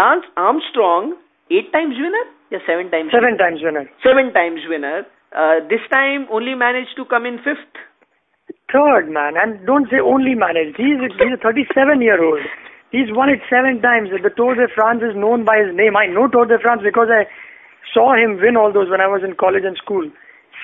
Lance 0.00 0.26
Armstrong, 0.46 1.14
eight 1.50 1.70
times 1.76 2.00
winner, 2.06 2.24
yeah, 2.50 2.58
seven 2.66 2.90
times. 2.96 3.12
Seven 3.18 3.38
times 3.44 3.62
winner. 3.62 3.84
Seven 4.08 4.32
times 4.32 4.66
winner. 4.74 4.96
Uh, 5.32 5.60
this 5.68 5.86
time 5.94 6.26
only 6.40 6.54
managed 6.64 6.96
to 6.96 7.04
come 7.14 7.24
in 7.26 7.38
fifth. 7.46 7.84
Third 8.73 9.07
man, 9.13 9.37
and 9.37 9.63
don't 9.69 9.85
say 9.89 10.01
only 10.01 10.33
managed. 10.33 10.77
He's 10.81 10.97
a, 10.97 11.09
he's 11.21 11.37
a 11.37 11.41
37 11.41 12.01
year 12.01 12.17
old. 12.17 12.41
He's 12.89 13.09
won 13.13 13.29
it 13.29 13.39
seven 13.49 13.81
times. 13.81 14.09
The 14.09 14.29
Tour 14.33 14.55
de 14.57 14.65
France 14.73 15.01
is 15.05 15.13
known 15.15 15.45
by 15.45 15.61
his 15.61 15.73
name. 15.77 15.93
I 15.95 16.07
know 16.09 16.27
Tour 16.27 16.45
de 16.49 16.57
France 16.57 16.81
because 16.83 17.09
I 17.13 17.29
saw 17.93 18.13
him 18.17 18.41
win 18.41 18.57
all 18.57 18.73
those 18.73 18.89
when 18.89 19.01
I 19.01 19.07
was 19.07 19.21
in 19.23 19.33
college 19.37 19.63
and 19.65 19.77
school. 19.77 20.09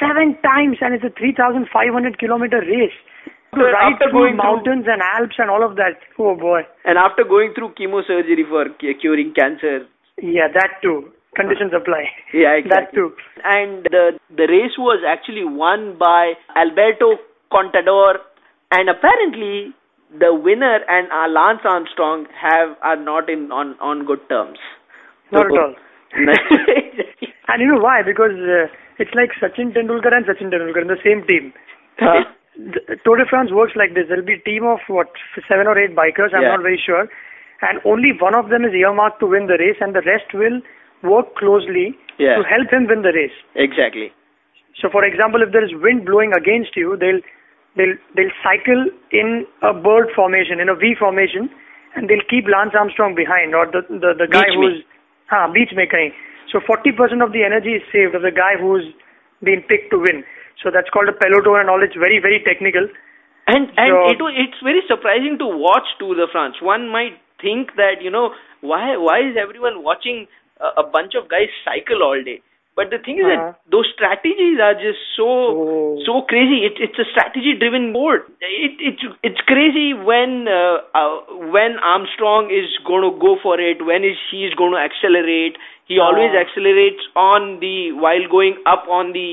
Seven 0.01 0.37
times, 0.41 0.77
and 0.81 0.93
it's 0.97 1.03
a 1.05 1.13
3,500 1.13 1.69
kilometer 2.17 2.61
race. 2.65 2.97
To 3.53 3.61
ride 3.65 3.93
after 3.93 4.09
through 4.09 4.33
going 4.33 4.37
mountains 4.37 4.85
and 4.85 5.01
Alps 5.01 5.37
and 5.41 5.49
all 5.49 5.65
of 5.65 5.75
that. 5.77 5.97
Oh 6.17 6.35
boy. 6.37 6.61
And 6.85 6.97
after 6.97 7.23
going 7.25 7.53
through 7.57 7.73
chemosurgery 7.77 8.45
for 8.49 8.69
curing 8.77 9.33
cancer, 9.33 9.85
Yeah, 10.21 10.49
that 10.53 10.81
too. 10.81 11.09
Conditions 11.35 11.73
apply. 11.73 12.05
yeah, 12.33 12.61
That 12.69 12.93
too. 12.93 13.13
And 13.43 13.85
the 13.89 14.17
the 14.29 14.45
race 14.45 14.77
was 14.77 15.01
actually 15.05 15.45
won 15.45 15.97
by 15.97 16.33
Alberto 16.55 17.17
Contador, 17.51 18.15
and 18.71 18.89
apparently 18.89 19.73
the 20.17 20.33
winner 20.33 20.79
and 20.87 21.07
uh, 21.11 21.27
Lance 21.29 21.61
Armstrong 21.65 22.25
have 22.39 22.75
are 22.81 22.95
not 22.95 23.29
in 23.29 23.51
on 23.51 23.75
on 23.79 24.05
good 24.05 24.21
terms. 24.29 24.57
Not 25.31 25.45
at 25.45 25.51
all. 25.51 25.75
And 27.51 27.61
you 27.61 27.67
know 27.73 27.81
why? 27.81 28.01
Because 28.05 28.37
uh, 28.37 28.67
it's 28.99 29.09
like 29.17 29.31
Sachin 29.41 29.73
Tendulkar 29.73 30.13
and 30.13 30.25
Sachin 30.25 30.51
Tendulkar 30.53 30.81
in 30.83 30.87
the 30.87 31.01
same 31.03 31.25
team. 31.27 31.53
Huh? 31.99 32.25
The 32.59 32.97
Tour 33.05 33.15
de 33.17 33.25
France 33.25 33.51
works 33.55 33.71
like 33.79 33.93
this. 33.95 34.03
There'll 34.09 34.25
be 34.25 34.33
a 34.35 34.43
team 34.43 34.65
of 34.65 34.79
what 34.87 35.07
seven 35.47 35.65
or 35.65 35.79
eight 35.79 35.95
bikers. 35.95 36.33
I'm 36.35 36.41
Yeah. 36.43 36.57
not 36.57 36.61
very 36.61 36.77
sure, 36.85 37.07
and 37.61 37.79
only 37.85 38.11
one 38.19 38.35
of 38.35 38.49
them 38.49 38.65
is 38.65 38.73
earmarked 38.73 39.21
to 39.21 39.27
win 39.27 39.47
the 39.47 39.55
race, 39.61 39.77
and 39.79 39.95
the 39.95 40.01
rest 40.05 40.33
will 40.33 40.59
work 41.01 41.35
closely 41.41 41.95
Yeah. 42.17 42.35
to 42.35 42.43
help 42.43 42.67
him 42.73 42.87
win 42.91 43.01
the 43.01 43.13
race. 43.13 43.37
exactly. 43.55 44.11
So, 44.81 44.89
for 44.89 45.05
example, 45.05 45.41
if 45.41 45.51
there 45.53 45.63
is 45.63 45.73
wind 45.85 46.05
blowing 46.05 46.33
against 46.33 46.75
you, 46.75 46.97
they'll 46.97 47.21
they'll 47.75 47.97
they'll 48.15 48.35
cycle 48.43 48.85
in 49.11 49.45
a 49.61 49.73
bird 49.73 50.09
formation, 50.15 50.59
in 50.59 50.69
a 50.69 50.75
V 50.75 50.95
formation, 50.97 51.49
and 51.95 52.09
they'll 52.09 52.25
keep 52.29 52.45
Lance 52.47 52.73
Armstrong 52.77 53.15
behind, 53.15 53.53
or 53.53 53.65
the 53.65 53.81
the, 53.89 54.13
the 54.17 54.27
guy 54.27 54.45
Beach 54.49 54.55
who's 54.55 54.77
ah 55.31 55.47
beach 55.51 55.73
making. 55.75 56.13
So, 56.51 56.57
40% 56.65 57.21
of 57.21 57.31
the 57.31 57.45
energy 57.45 57.77
is 57.77 57.83
saved 57.93 58.15
of 58.15 58.23
the 58.23 58.31
guy 58.33 58.57
who's 58.57 58.81
been 59.43 59.61
picked 59.69 59.91
to 59.91 59.99
win. 59.99 60.25
So 60.63 60.71
that's 60.73 60.89
called 60.89 61.07
a 61.07 61.13
peloton 61.13 61.61
and 61.61 61.69
all. 61.69 61.81
It's 61.83 61.95
very 61.95 62.19
very 62.19 62.43
technical. 62.43 62.87
And 63.47 63.71
and 63.77 63.89
So- 63.89 64.27
it 64.27 64.49
it's 64.49 64.59
very 64.61 64.83
surprising 64.87 65.37
to 65.39 65.47
watch 65.47 65.87
Tour 65.99 66.15
de 66.15 66.27
France. 66.27 66.61
One 66.61 66.89
might 66.89 67.17
think 67.41 67.75
that 67.75 68.01
you 68.01 68.11
know 68.11 68.35
why 68.61 68.97
why 68.97 69.19
is 69.21 69.37
everyone 69.37 69.83
watching 69.83 70.27
a, 70.59 70.83
a 70.83 70.83
bunch 70.83 71.15
of 71.15 71.29
guys 71.29 71.49
cycle 71.63 72.03
all 72.03 72.21
day? 72.21 72.41
But 72.79 72.91
the 72.95 72.99
thing 73.05 73.17
is 73.21 73.25
Uh-huh. 73.27 73.37
that 73.37 73.71
those 73.75 73.87
strategies 73.93 74.59
are 74.67 74.73
just 74.81 75.01
so 75.15 75.27
Oh. 75.29 76.03
so 76.07 76.13
crazy. 76.33 76.59
It, 76.67 76.79
it's 76.87 76.99
a 77.03 77.07
strategy 77.13 77.53
driven 77.63 77.87
board. 77.97 78.23
It, 78.67 78.77
it's 78.91 79.03
it's 79.29 79.41
crazy 79.53 79.87
when 80.11 80.47
uh, 80.59 80.77
uh, 81.01 81.15
when 81.57 81.77
Armstrong 81.93 82.49
is 82.61 82.77
going 82.91 83.03
to 83.07 83.11
go 83.25 83.35
for 83.47 83.59
it. 83.69 83.83
When 83.91 84.07
is 84.11 84.17
he 84.31 84.45
is 84.51 84.53
going 84.63 84.77
to 84.77 84.81
accelerate? 84.87 85.59
He 85.91 85.99
always 86.07 86.31
Ah. 86.37 86.43
accelerates 86.45 87.05
on 87.27 87.47
the 87.65 87.75
while 88.05 88.27
going 88.37 88.57
up 88.75 88.87
on 89.01 89.11
the 89.19 89.29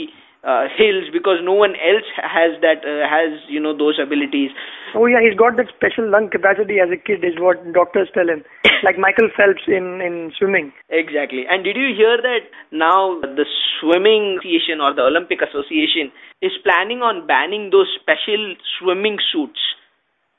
uh, 0.46 0.70
hills 0.70 1.10
because 1.12 1.42
no 1.42 1.52
one 1.52 1.74
else 1.82 2.06
has 2.22 2.54
that 2.62 2.86
uh, 2.86 3.02
has 3.10 3.34
you 3.50 3.58
know 3.58 3.76
those 3.76 3.98
abilities. 3.98 4.54
Oh 4.94 5.06
yeah, 5.10 5.18
he's 5.18 5.36
got 5.36 5.58
that 5.58 5.66
special 5.74 6.06
lung 6.08 6.30
capacity 6.30 6.78
as 6.78 6.88
a 6.94 6.96
kid, 6.96 7.26
is 7.26 7.34
what 7.36 7.60
doctors 7.74 8.08
tell 8.14 8.30
him. 8.30 8.46
Like 8.84 8.98
Michael 9.00 9.32
Phelps 9.34 9.64
in 9.66 10.00
in 10.04 10.30
swimming. 10.38 10.70
Exactly. 10.88 11.48
And 11.48 11.64
did 11.64 11.76
you 11.76 11.90
hear 11.96 12.20
that 12.20 12.46
now 12.70 13.18
the 13.20 13.48
Swimming 13.80 14.38
Association 14.38 14.84
or 14.84 14.94
the 14.94 15.02
Olympic 15.02 15.40
Association 15.40 16.12
is 16.42 16.52
planning 16.62 17.00
on 17.00 17.26
banning 17.26 17.70
those 17.72 17.88
special 17.96 18.54
swimming 18.78 19.16
suits 19.32 19.58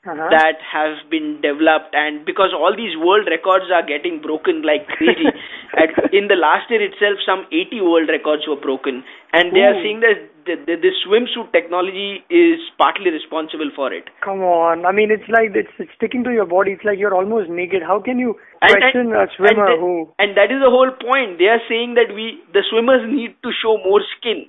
Uh-huh. 0.07 0.29
that 0.31 0.55
have 0.63 1.03
been 1.11 1.41
developed 1.43 1.91
and 1.91 2.23
because 2.25 2.55
all 2.55 2.71
these 2.71 2.95
world 2.95 3.27
records 3.27 3.67
are 3.73 3.83
getting 3.83 4.21
broken 4.23 4.61
like 4.63 4.87
crazy. 4.95 5.27
At, 5.75 5.91
in 6.15 6.31
the 6.31 6.39
last 6.39 6.71
year 6.71 6.79
itself, 6.81 7.19
some 7.27 7.43
80 7.51 7.81
world 7.83 8.07
records 8.07 8.47
were 8.47 8.55
broken. 8.55 9.03
And 9.33 9.51
they 9.53 9.61
are 9.67 9.75
Ooh. 9.75 9.83
saying 9.83 9.99
that 9.99 10.17
the, 10.47 10.55
the, 10.63 10.75
the 10.79 10.91
swimsuit 11.03 11.51
technology 11.51 12.23
is 12.31 12.57
partly 12.79 13.11
responsible 13.11 13.69
for 13.75 13.91
it. 13.91 14.07
Come 14.23 14.39
on. 14.47 14.85
I 14.87 14.93
mean, 14.95 15.11
it's 15.11 15.27
like 15.27 15.51
it's, 15.53 15.75
it's 15.77 15.91
sticking 15.99 16.23
to 16.23 16.31
your 16.31 16.47
body. 16.47 16.71
It's 16.71 16.87
like 16.87 16.97
you're 16.97 17.13
almost 17.13 17.49
naked. 17.51 17.83
How 17.83 17.99
can 17.99 18.17
you 18.17 18.39
And- 18.63 18.71
question 18.79 19.11
and- 19.11 19.27
a 19.27 19.27
swimmer 19.35 19.67
and, 19.67 19.75
the- 19.75 19.81
who? 19.83 20.07
and 20.17 20.37
that 20.39 20.49
is 20.55 20.63
the 20.63 20.71
whole 20.71 20.89
point. 20.95 21.35
They 21.37 21.51
are 21.51 21.61
saying 21.67 21.99
that 21.99 22.15
we 22.15 22.39
the 22.55 22.63
swimmers 22.71 23.03
need 23.11 23.35
to 23.43 23.51
show 23.51 23.75
more 23.83 23.99
skin. 24.17 24.47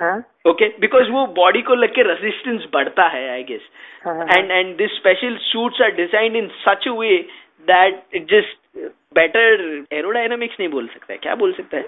Huh? 0.00 0.20
Okay, 0.50 0.68
because 0.80 1.10
वो 1.14 1.26
body 1.38 1.62
को 1.62 1.74
लग 1.74 1.90
के 1.98 2.02
resistance 2.08 2.64
बढ़ता 2.74 3.06
है, 3.14 3.24
I 3.38 3.42
guess. 3.50 3.64
Uh-huh. 4.04 4.26
And 4.36 4.50
and 4.58 4.78
these 4.78 4.94
special 5.00 5.36
suits 5.50 5.80
are 5.86 5.92
designed 5.98 6.36
in 6.42 6.50
such 6.64 6.86
a 6.86 6.94
way 6.94 7.26
that 7.66 8.00
it 8.20 8.26
just 8.26 8.56
better 9.18 9.44
aerodynamics 9.98 10.58
नहीं 10.60 10.68
बोल 10.68 10.86
सकता 10.94 11.12
है 11.12 11.18
क्या 11.26 11.34
बोल 11.42 11.52
सकता 11.52 11.76
है 11.76 11.84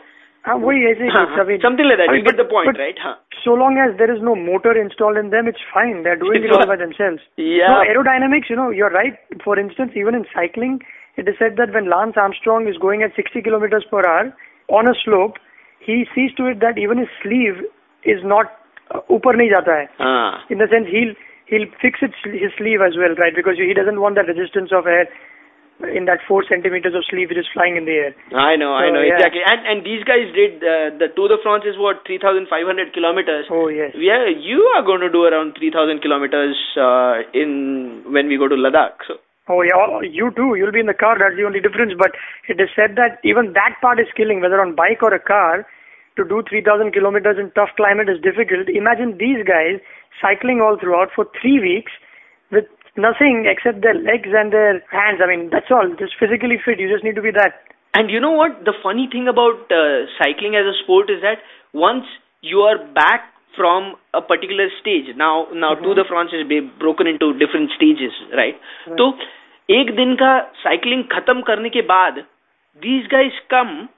हाँ, 0.47 0.55
वही 0.63 0.85
ऐसे 0.87 1.03
ही 1.05 1.09
हाँ, 1.11 1.25
कुछ 1.29 1.39
अभी- 1.41 1.59
something 1.61 1.87
like 1.89 1.99
that. 1.99 2.11
I 2.13 2.17
You 2.17 2.23
mean, 2.23 2.25
get 2.27 2.37
the 2.39 2.45
but- 2.45 2.51
point, 2.55 2.67
but 2.71 2.81
right? 2.81 2.99
हाँ. 3.05 3.15
So 3.45 3.55
long 3.61 3.79
as 3.85 3.95
there 4.01 4.13
is 4.15 4.21
no 4.27 4.35
motor 4.41 4.75
installed 4.81 5.21
in 5.21 5.31
them, 5.35 5.49
it's 5.53 5.63
fine. 5.73 6.03
They're 6.07 6.21
doing 6.25 6.45
it 6.49 6.53
all 6.57 6.67
by 6.73 6.77
themselves. 6.83 7.23
Yeah. 7.45 7.71
No, 7.73 7.79
aerodynamics, 7.93 8.51
you 8.51 8.57
know, 8.61 8.69
you're 8.81 8.91
right. 8.97 9.17
For 9.47 9.59
instance, 9.63 9.97
even 10.03 10.15
in 10.21 10.27
cycling, 10.35 10.77
it 11.23 11.31
is 11.33 11.39
said 11.39 11.57
that 11.63 11.73
when 11.79 11.89
Lance 11.95 12.21
Armstrong 12.27 12.69
is 12.75 12.77
going 12.85 13.03
at 13.09 13.17
60 13.21 13.41
kilometers 13.49 13.87
per 13.95 14.03
hour 14.11 14.33
on 14.81 14.87
a 14.87 14.95
slope, 15.05 15.39
he 15.89 15.99
sees 16.15 16.35
to 16.43 16.47
it 16.53 16.61
that 16.67 16.77
even 16.87 16.99
his 16.99 17.09
sleeve 17.23 17.65
is 18.04 18.24
not 18.24 18.48
uh, 18.92 19.02
upar 19.10 19.36
nahi 19.36 19.52
jata 19.52 19.88
hai. 19.88 20.44
In 20.50 20.58
the 20.60 20.68
sense, 20.68 20.88
he'll 20.90 21.16
he'll 21.48 21.68
fix 21.82 22.00
his, 22.00 22.12
his 22.24 22.52
sleeve 22.58 22.82
as 22.82 22.96
well, 22.98 23.16
right? 23.16 23.36
Because 23.36 23.58
he 23.58 23.74
doesn't 23.74 24.00
want 24.00 24.16
the 24.16 24.24
resistance 24.24 24.72
of 24.72 24.88
air 24.88 25.08
in 25.96 26.04
that 26.06 26.20
four 26.28 26.44
centimeters 26.44 26.94
of 26.94 27.04
sleeve 27.08 27.30
which 27.30 27.40
is 27.40 27.48
flying 27.54 27.78
in 27.80 27.86
the 27.86 27.96
air. 27.96 28.14
I 28.36 28.60
know, 28.60 28.76
so, 28.76 28.84
I 28.84 28.92
know 28.92 29.00
yeah. 29.00 29.16
exactly. 29.16 29.42
And 29.48 29.64
and 29.66 29.86
these 29.86 30.04
guys 30.04 30.28
did 30.36 30.60
uh, 30.60 30.92
the 31.00 31.08
Tour 31.16 31.30
de 31.30 31.38
France 31.42 31.64
is 31.64 31.80
what 31.80 32.04
three 32.06 32.20
thousand 32.20 32.52
five 32.52 32.68
hundred 32.68 32.92
kilometers. 32.92 33.48
Oh 33.50 33.68
yes. 33.70 33.96
Yeah, 33.96 34.28
you 34.28 34.60
are 34.76 34.84
going 34.84 35.00
to 35.02 35.10
do 35.10 35.24
around 35.24 35.56
three 35.58 35.72
thousand 35.72 36.02
kilometers 36.02 36.60
uh, 36.76 37.24
in 37.34 38.04
when 38.12 38.28
we 38.28 38.38
go 38.38 38.48
to 38.48 38.56
Ladakh. 38.56 39.00
So. 39.08 39.24
Oh 39.48 39.64
yeah, 39.64 39.80
oh, 39.80 40.02
you 40.02 40.30
too. 40.36 40.54
You'll 40.56 40.76
be 40.76 40.84
in 40.84 40.92
the 40.92 40.94
car. 40.94 41.18
That's 41.18 41.36
the 41.40 41.48
only 41.48 41.60
difference. 41.60 41.94
But 41.98 42.12
it 42.48 42.60
is 42.62 42.70
said 42.76 43.00
that 43.00 43.18
even 43.24 43.54
that 43.54 43.80
part 43.82 44.00
is 44.00 44.06
killing, 44.16 44.42
whether 44.42 44.62
on 44.62 44.76
bike 44.76 45.02
or 45.02 45.14
a 45.14 45.20
car 45.20 45.66
To 46.19 46.25
do 46.25 46.43
3,000 46.49 46.93
kilometers 46.93 47.39
in 47.39 47.51
tough 47.59 47.71
climate 47.77 48.09
is 48.09 48.21
difficult. 48.23 48.69
Imagine 48.69 49.19
these 49.19 49.43
guys 49.45 49.81
cycling 50.23 50.61
all 50.61 50.79
throughout 50.79 51.11
for 51.15 51.27
three 51.41 51.59
weeks 51.59 51.91
with 52.53 52.67
nothing 52.97 53.47
except 53.51 53.83
their 53.83 53.95
legs 53.95 54.31
and 54.33 54.53
their 54.53 54.79
hands. 54.95 55.19
I 55.23 55.27
mean, 55.27 55.51
that's 55.51 55.71
all. 55.71 55.89
Just 55.99 56.15
physically 56.21 56.59
fit. 56.65 56.79
You 56.79 56.89
just 56.89 57.03
need 57.03 57.17
to 57.17 57.23
be 57.23 57.33
that. 57.33 57.63
And 57.95 58.11
you 58.11 58.21
know 58.21 58.31
what? 58.31 58.65
The 58.65 58.75
funny 58.83 59.09
thing 59.11 59.27
about 59.27 59.71
uh, 59.73 60.07
cycling 60.19 60.55
as 60.55 60.67
a 60.67 60.77
sport 60.85 61.11
is 61.11 61.21
that 61.23 61.39
once 61.73 62.05
you 62.43 62.61
are 62.61 62.79
back 62.95 63.31
from 63.57 63.95
a 64.15 64.23
particular 64.23 64.69
stage, 64.81 65.11
now 65.17 65.47
now 65.53 65.75
Tour 65.75 65.95
de 65.95 66.05
France 66.05 66.31
is 66.33 66.47
be- 66.47 66.61
broken 66.61 67.07
into 67.07 67.33
different 67.39 67.71
stages, 67.77 68.15
right? 68.35 68.55
Right. 68.87 68.97
तो 68.99 69.11
एक 69.71 69.95
दिन 69.97 70.15
का 70.23 70.31
cycling 70.63 71.05
खत्म 71.13 71.43
करने 71.51 71.69
के 71.77 71.83
बाद 71.91 72.25
these 72.87 73.07
guys 73.15 73.37
come 73.55 73.89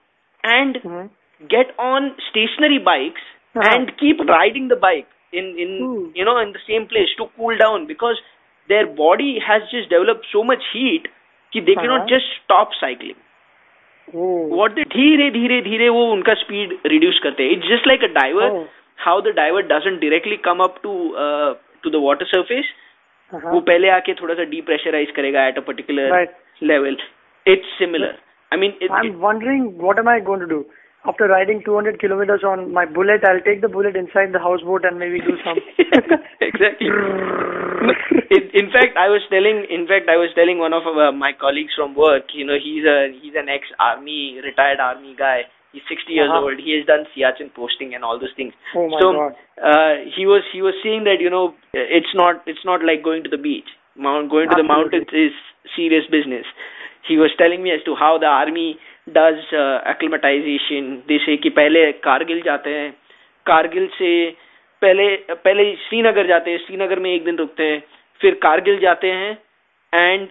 and 0.44 0.76
Mhm. 0.82 1.08
get 1.50 1.72
on 1.90 2.12
stationary 2.30 2.78
bikes 2.92 3.26
Uh-huh. 3.54 3.68
and 3.74 3.90
keep 4.00 4.18
riding 4.28 4.64
the 4.70 4.76
bike 4.80 5.12
in 5.40 5.46
in 5.64 5.70
Hmm. 5.82 6.00
you 6.18 6.24
know 6.28 6.34
in 6.40 6.50
the 6.56 6.62
same 6.64 6.86
place 6.88 7.12
to 7.20 7.26
cool 7.36 7.60
down 7.60 7.84
because 7.90 8.18
their 8.70 8.86
body 8.98 9.28
has 9.44 9.62
just 9.70 9.88
developed 9.92 10.26
so 10.32 10.42
much 10.50 10.66
heat 10.72 11.06
कि 11.52 11.62
they 11.68 11.76
cannot 11.78 12.02
Uh-huh. 12.02 12.10
just 12.14 12.34
stop 12.40 12.74
cycling. 12.80 13.16
Oh. 14.14 14.26
what 14.60 14.74
they 14.78 14.84
धीरे 14.96 15.30
धीरे 15.36 15.60
धीरे 15.68 15.88
वो 15.98 16.04
उनका 16.12 16.34
speed 16.42 16.76
reduce 16.94 17.18
करते 17.22 17.44
हैं 17.44 17.50
it's 17.56 17.68
just 17.68 17.86
like 17.86 18.04
a 18.04 18.12
driver 18.20 18.50
Oh. 18.50 18.64
How 18.98 19.20
the 19.20 19.32
diver 19.36 19.62
doesn't 19.72 20.00
directly 20.00 20.36
come 20.44 20.60
up 20.64 20.78
to 20.82 20.92
to 21.82 21.90
the 21.90 22.02
water 22.08 22.26
surface 22.34 22.72
Uh-huh. 23.32 23.52
वो 23.52 23.60
पहले 23.68 23.88
आके 23.90 24.14
थोड़ा 24.20 24.34
सा 24.34 24.44
डीप्रेशराइज 24.50 25.10
करेगा 25.20 25.46
at 25.46 25.56
a 25.58 25.60
particular 25.70 26.10
Right. 26.16 26.34
Level 26.62 26.96
it's 27.46 27.78
similar 27.78 28.14
I 28.52 28.58
mean 28.64 28.78
I'm 28.98 29.14
wondering 29.28 29.64
what 29.86 30.02
am 30.04 30.10
I 30.12 30.18
going 30.30 30.44
to 30.44 30.50
do? 30.52 30.60
after 31.03 31.25
riding 31.25 31.63
200 31.65 31.99
kilometers 31.99 32.43
on 32.45 32.71
my 32.71 32.85
bullet, 32.85 33.25
I'll 33.25 33.41
take 33.41 33.61
the 33.61 33.69
bullet 33.69 33.95
inside 33.95 34.33
the 34.33 34.39
houseboat 34.39 34.85
and 34.85 34.99
maybe 34.99 35.17
do 35.19 35.33
some. 35.41 35.57
exactly. 36.41 36.87
in, 38.29 38.43
in 38.53 38.67
fact, 38.69 38.93
I 39.01 39.09
was 39.09 39.25
telling, 39.33 39.65
in 39.65 39.89
fact, 39.89 40.05
I 40.13 40.17
was 40.21 40.29
telling 40.37 40.59
one 40.61 40.73
of 40.73 40.85
uh, 40.85 41.11
my 41.11 41.33
colleagues 41.33 41.73
from 41.73 41.95
work. 41.95 42.29
You 42.37 42.45
know, 42.45 42.57
he's 42.61 42.85
a 42.85 43.09
he's 43.17 43.33
an 43.33 43.49
ex-army, 43.49 44.41
retired 44.45 44.79
army 44.79 45.15
guy, 45.17 45.49
He's 45.71 45.83
60 45.87 46.11
years 46.11 46.29
Uh-huh. 46.29 46.43
old. 46.43 46.59
He 46.59 46.75
has 46.75 46.85
done 46.85 47.07
Siachen 47.15 47.53
posting 47.53 47.95
and 47.95 48.03
all 48.03 48.19
those 48.19 48.33
things. 48.35 48.53
Oh 48.75 48.87
my 48.89 48.99
so 48.99 49.13
God. 49.13 49.33
Uh, 49.55 49.93
he 50.15 50.25
was 50.25 50.43
he 50.51 50.61
was 50.61 50.75
saying 50.83 51.05
that 51.05 51.21
you 51.21 51.29
know 51.29 51.55
it's 51.73 52.13
not 52.13 52.43
it's 52.45 52.65
not 52.65 52.83
like 52.83 53.03
going 53.03 53.23
to 53.23 53.29
the 53.29 53.37
beach. 53.37 53.69
Mount 53.95 54.29
going 54.29 54.49
to 54.49 54.55
the 54.55 54.67
mountains 54.67 55.07
is 55.13 55.31
serious 55.75 56.05
business. 56.11 56.45
He 57.07 57.17
was 57.17 57.31
telling 57.37 57.63
me 57.63 57.71
as 57.71 57.83
to 57.85 57.95
how 57.95 58.17
the 58.19 58.27
army 58.27 58.79
does 59.07 59.53
acclimatisation 59.89 60.95
जैसे 61.09 61.37
कि 61.37 61.49
पहले 61.49 61.91
कारगिल 61.91 62.41
जाते 62.41 62.69
हैं। 62.69 62.91
कारगिल 63.45 63.87
से 63.97 64.11
पहले 64.81 65.15
पहले 65.31 65.73
श्रीनगर 65.87 66.27
जाते 66.27 66.51
हैं। 66.51 66.57
श्रीनगर 66.57 66.99
में 66.99 67.13
एक 67.13 67.23
दिन 67.25 67.37
रुकते 67.37 67.63
हैं। 67.63 67.81
फिर 68.21 68.33
कारगिल 68.43 68.79
जाते 68.79 69.11
हैं। 69.11 69.37
And 69.93 70.27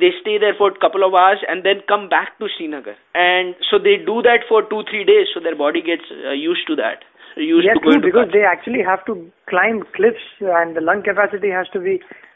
they 0.00 0.10
stay 0.10 0.38
there 0.38 0.52
for 0.58 0.78
couple 0.82 1.02
of 1.04 1.14
hours 1.14 1.42
and 1.44 1.62
then 1.62 1.80
come 1.88 2.06
back 2.08 2.28
to 2.40 2.48
Srinagar 2.48 2.94
and 3.16 3.54
so 3.62 3.78
they 3.78 3.96
do 4.04 4.20
that 4.22 4.44
for 4.48 4.62
two 4.70 4.82
three 4.82 5.02
days 5.04 5.28
so 5.28 5.40
their 5.40 5.54
body 5.54 5.80
gets 5.88 6.12
used 6.34 6.64
to 6.66 6.74
that 6.74 7.04
used 7.38 7.68
to 7.82 7.98
because 8.00 8.28
they 8.28 8.40
actually 8.52 8.80
have 8.88 9.02
to 9.06 9.14
climb 9.48 9.82
clips 9.94 10.32
and 10.42 10.74
the 10.74 10.82
lung 10.82 11.02
capacity 11.02 11.48
has 11.48 11.72
to 11.72 11.80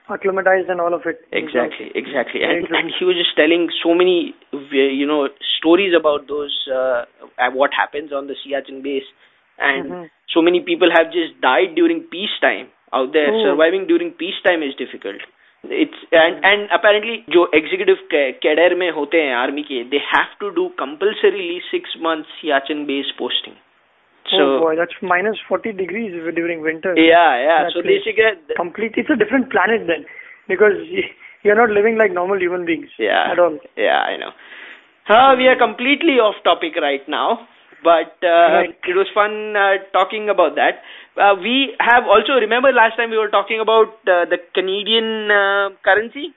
acclimatized 0.09 0.69
and 0.69 0.79
all 0.79 0.93
of 0.93 1.05
it. 1.05 1.21
Exactly, 1.31 1.91
exactly. 1.95 2.39
Very 2.41 2.57
And, 2.59 2.67
true. 2.67 2.77
and 2.77 2.91
he 2.99 3.05
was 3.05 3.15
just 3.15 3.35
telling 3.35 3.69
so 3.83 3.93
many, 3.93 4.35
uh, 4.53 4.57
you 4.71 5.05
know, 5.05 5.29
stories 5.57 5.93
about 5.93 6.27
those, 6.27 6.55
uh, 6.71 7.05
uh, 7.37 7.51
what 7.51 7.73
happens 7.73 8.13
on 8.13 8.27
the 8.27 8.35
Siachen 8.43 8.81
base. 8.81 9.09
And 9.59 9.91
Mhm. 9.91 10.09
so 10.29 10.41
many 10.41 10.59
people 10.59 10.91
have 10.91 11.11
just 11.11 11.41
died 11.41 11.75
during 11.75 12.01
peacetime 12.15 12.67
out 12.93 13.11
there. 13.11 13.33
Oh. 13.33 13.43
Surviving 13.43 13.87
during 13.87 14.11
peacetime 14.11 14.63
is 14.63 14.75
difficult. 14.75 15.21
It's 15.63 16.01
and 16.11 16.45
and 16.45 16.67
apparently 16.75 17.15
जो 17.29 17.51
executive 17.53 18.01
ca- 18.11 18.33
cadre 18.45 18.75
में 18.75 18.91
होते 18.91 19.21
हैं 19.21 19.35
army 19.35 19.63
के 19.67 19.83
they 19.83 20.03
have 20.15 20.35
to 20.43 20.51
do 20.59 20.65
compulsorily 20.81 21.57
six 21.73 21.95
months 22.05 22.35
Siachen 22.41 22.85
base 22.91 23.09
posting. 23.21 23.55
So 24.30 24.38
oh 24.38 24.60
boy, 24.60 24.76
that's 24.76 24.94
minus 25.02 25.36
40 25.48 25.72
degrees 25.72 26.12
during 26.34 26.60
winter. 26.62 26.94
yeah, 26.96 27.36
yeah. 27.42 27.68
So 27.74 27.82
they 27.82 27.98
place. 28.00 28.04
say 28.04 28.14
that 28.48 28.56
Complete. 28.56 28.92
It's 28.96 29.10
a 29.10 29.16
different 29.16 29.50
planet 29.50 29.86
then, 29.86 30.04
because 30.48 30.78
you're 31.42 31.56
not 31.58 31.70
living 31.70 31.98
like 31.98 32.12
normal 32.12 32.38
human 32.40 32.64
beings 32.64 32.88
Yeah. 32.98 33.32
at 33.32 33.38
all. 33.38 33.58
Yeah, 33.76 34.00
I 34.00 34.16
know. 34.16 34.30
Uh, 35.08 35.34
we 35.36 35.48
are 35.48 35.56
completely 35.58 36.20
off 36.22 36.36
topic 36.44 36.76
right 36.80 37.02
now, 37.08 37.48
but 37.82 38.14
uh, 38.22 38.62
Right. 38.62 38.78
it 38.86 38.94
was 38.94 39.08
fun 39.12 39.56
uh, 39.56 39.82
talking 39.92 40.28
about 40.30 40.54
that. 40.54 40.82
Uh, 41.18 41.34
we 41.42 41.74
have 41.80 42.04
also 42.06 42.34
remember 42.38 42.70
last 42.72 42.96
time 42.96 43.10
we 43.10 43.18
were 43.18 43.28
talking 43.28 43.58
about 43.60 43.88
uh, 44.06 44.24
the 44.30 44.38
Canadian 44.54 45.30
uh, 45.30 45.70
currency. 45.84 46.32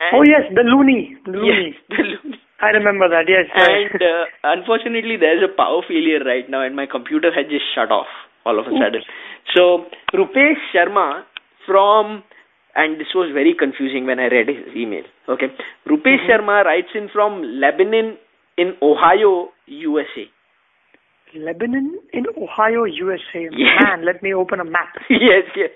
And 0.00 0.16
Oh 0.16 0.24
yes, 0.26 0.48
the 0.54 0.62
loony, 0.64 1.16
the 1.24 1.30
loony. 1.32 1.76
Yes, 1.76 1.76
the 1.90 2.02
loonie. 2.02 2.40
I 2.60 2.70
remember 2.70 3.08
that. 3.08 3.26
Yes. 3.28 3.50
And 3.54 4.00
uh, 4.00 4.24
unfortunately, 4.44 5.16
there's 5.18 5.42
a 5.42 5.52
power 5.54 5.82
failure 5.86 6.22
right 6.24 6.48
now, 6.48 6.62
and 6.62 6.76
my 6.76 6.86
computer 6.86 7.30
had 7.34 7.50
just 7.50 7.64
shut 7.74 7.90
off 7.90 8.06
all 8.46 8.58
of 8.58 8.66
a 8.66 8.70
sudden. 8.70 9.02
So 9.54 9.86
Rupesh 10.14 10.60
Sharma 10.74 11.24
from 11.66 12.22
and 12.76 12.98
this 12.98 13.14
was 13.14 13.30
very 13.32 13.54
confusing 13.56 14.06
when 14.06 14.18
I 14.18 14.26
read 14.28 14.48
his 14.48 14.74
email. 14.74 15.04
Okay, 15.28 15.46
Rupesh 15.88 16.26
Sharma 16.28 16.64
writes 16.64 16.88
in 16.94 17.08
from 17.12 17.42
Lebanon 17.60 18.18
in 18.58 18.74
Ohio, 18.82 19.48
USA. 19.66 20.26
Lebanon 21.36 21.98
in 22.12 22.24
Ohio, 22.38 22.84
USA. 22.84 23.48
Yes. 23.50 23.82
Man, 23.82 24.04
let 24.04 24.22
me 24.22 24.32
open 24.34 24.60
a 24.60 24.64
map 24.64 24.94
yes, 25.10 25.44
yes. 25.56 25.70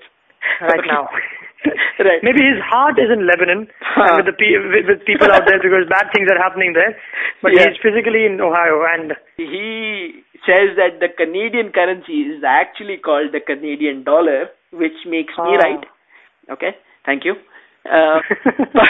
right 0.61 0.79
Okay. 0.79 0.89
now. 0.89 1.09
right. 1.99 2.23
Maybe 2.23 2.43
his 2.45 2.61
heart 2.63 2.99
is 2.99 3.11
in 3.11 3.27
Lebanon 3.27 3.67
Huh. 3.83 4.05
and 4.07 4.17
with 4.23 4.27
the 4.31 4.37
pe- 4.39 4.63
with, 4.71 4.87
with 4.87 5.01
people 5.07 5.27
out 5.33 5.43
there 5.47 5.59
because 5.59 5.89
bad 5.91 6.07
things 6.15 6.29
are 6.31 6.39
happening 6.39 6.73
there. 6.73 6.95
But 7.43 7.53
Yeah. 7.55 7.67
he's 7.69 7.79
physically 7.83 8.27
in 8.27 8.41
Ohio 8.41 8.85
and 8.95 9.15
he 9.37 10.23
says 10.47 10.79
that 10.79 11.01
the 11.03 11.09
Canadian 11.11 11.73
currency 11.75 12.23
is 12.31 12.45
actually 12.47 12.99
called 12.99 13.33
the 13.33 13.41
Canadian 13.41 14.05
dollar, 14.05 14.51
which 14.73 14.95
makes 15.07 15.35
me 15.37 15.59
Ah. 15.59 15.63
right. 15.67 15.85
Okay, 16.51 16.73
thank 17.05 17.25
you. 17.25 17.35
Uh, 17.85 18.21
but 18.73 18.89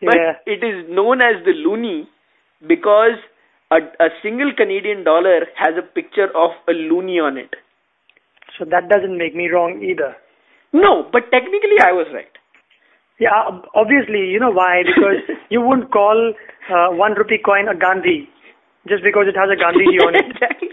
but 0.00 0.14
Yeah. 0.16 0.34
it 0.46 0.62
is 0.62 0.88
known 0.88 1.20
as 1.22 1.42
the 1.44 1.52
loonie 1.66 2.06
because 2.66 3.18
a, 3.72 3.78
a 4.00 4.08
single 4.22 4.52
Canadian 4.54 5.02
dollar 5.02 5.46
has 5.56 5.74
a 5.76 5.82
picture 5.82 6.30
of 6.36 6.52
a 6.68 6.72
loonie 6.72 7.20
on 7.22 7.38
it. 7.38 7.54
so 8.56 8.64
that 8.72 8.88
doesn't 8.88 9.18
make 9.18 9.34
me 9.34 9.46
wrong 9.52 9.82
either. 9.82 10.14
No, 10.74 11.08
but 11.12 11.30
technically 11.30 11.78
I 11.80 11.92
was 11.92 12.06
right. 12.12 12.28
Yeah, 13.20 13.30
obviously, 13.74 14.26
you 14.26 14.40
know 14.40 14.50
why? 14.50 14.82
Because 14.84 15.22
you 15.50 15.60
wouldn't 15.62 15.92
call 15.92 16.34
uh, 16.68 16.88
one 16.90 17.14
rupee 17.14 17.38
coin 17.38 17.68
a 17.68 17.76
Gandhi 17.78 18.28
just 18.88 19.04
because 19.06 19.26
it 19.30 19.38
has 19.38 19.48
a 19.48 19.56
Gandhiji 19.56 20.02
on 20.02 20.16
it. 20.18 20.26
exactly. 20.34 20.68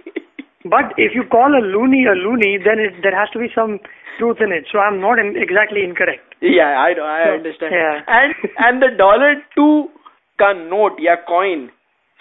But 0.65 0.93
if 0.97 1.13
you 1.13 1.23
call 1.29 1.53
a 1.53 1.61
loony 1.61 2.05
a 2.05 2.13
loony, 2.17 2.57
then 2.57 2.79
it, 2.81 2.93
there 3.01 3.13
has 3.17 3.29
to 3.33 3.39
be 3.39 3.47
some 3.53 3.79
truth 4.17 4.37
in 4.41 4.51
it. 4.51 4.65
So 4.71 4.79
I'm 4.79 4.99
not 4.99 5.17
in, 5.19 5.33
exactly 5.37 5.83
incorrect. 5.83 6.33
Yeah, 6.41 6.81
I 6.81 6.93
know, 6.93 7.05
I 7.05 7.25
So, 7.25 7.33
understand. 7.37 7.73
yeah. 7.73 8.01
And 8.07 8.33
and 8.57 8.81
the 8.81 8.89
dollar 8.97 9.35
two 9.55 9.89
ka 10.37 10.53
note, 10.53 10.97
yeah, 10.99 11.17
coin 11.27 11.69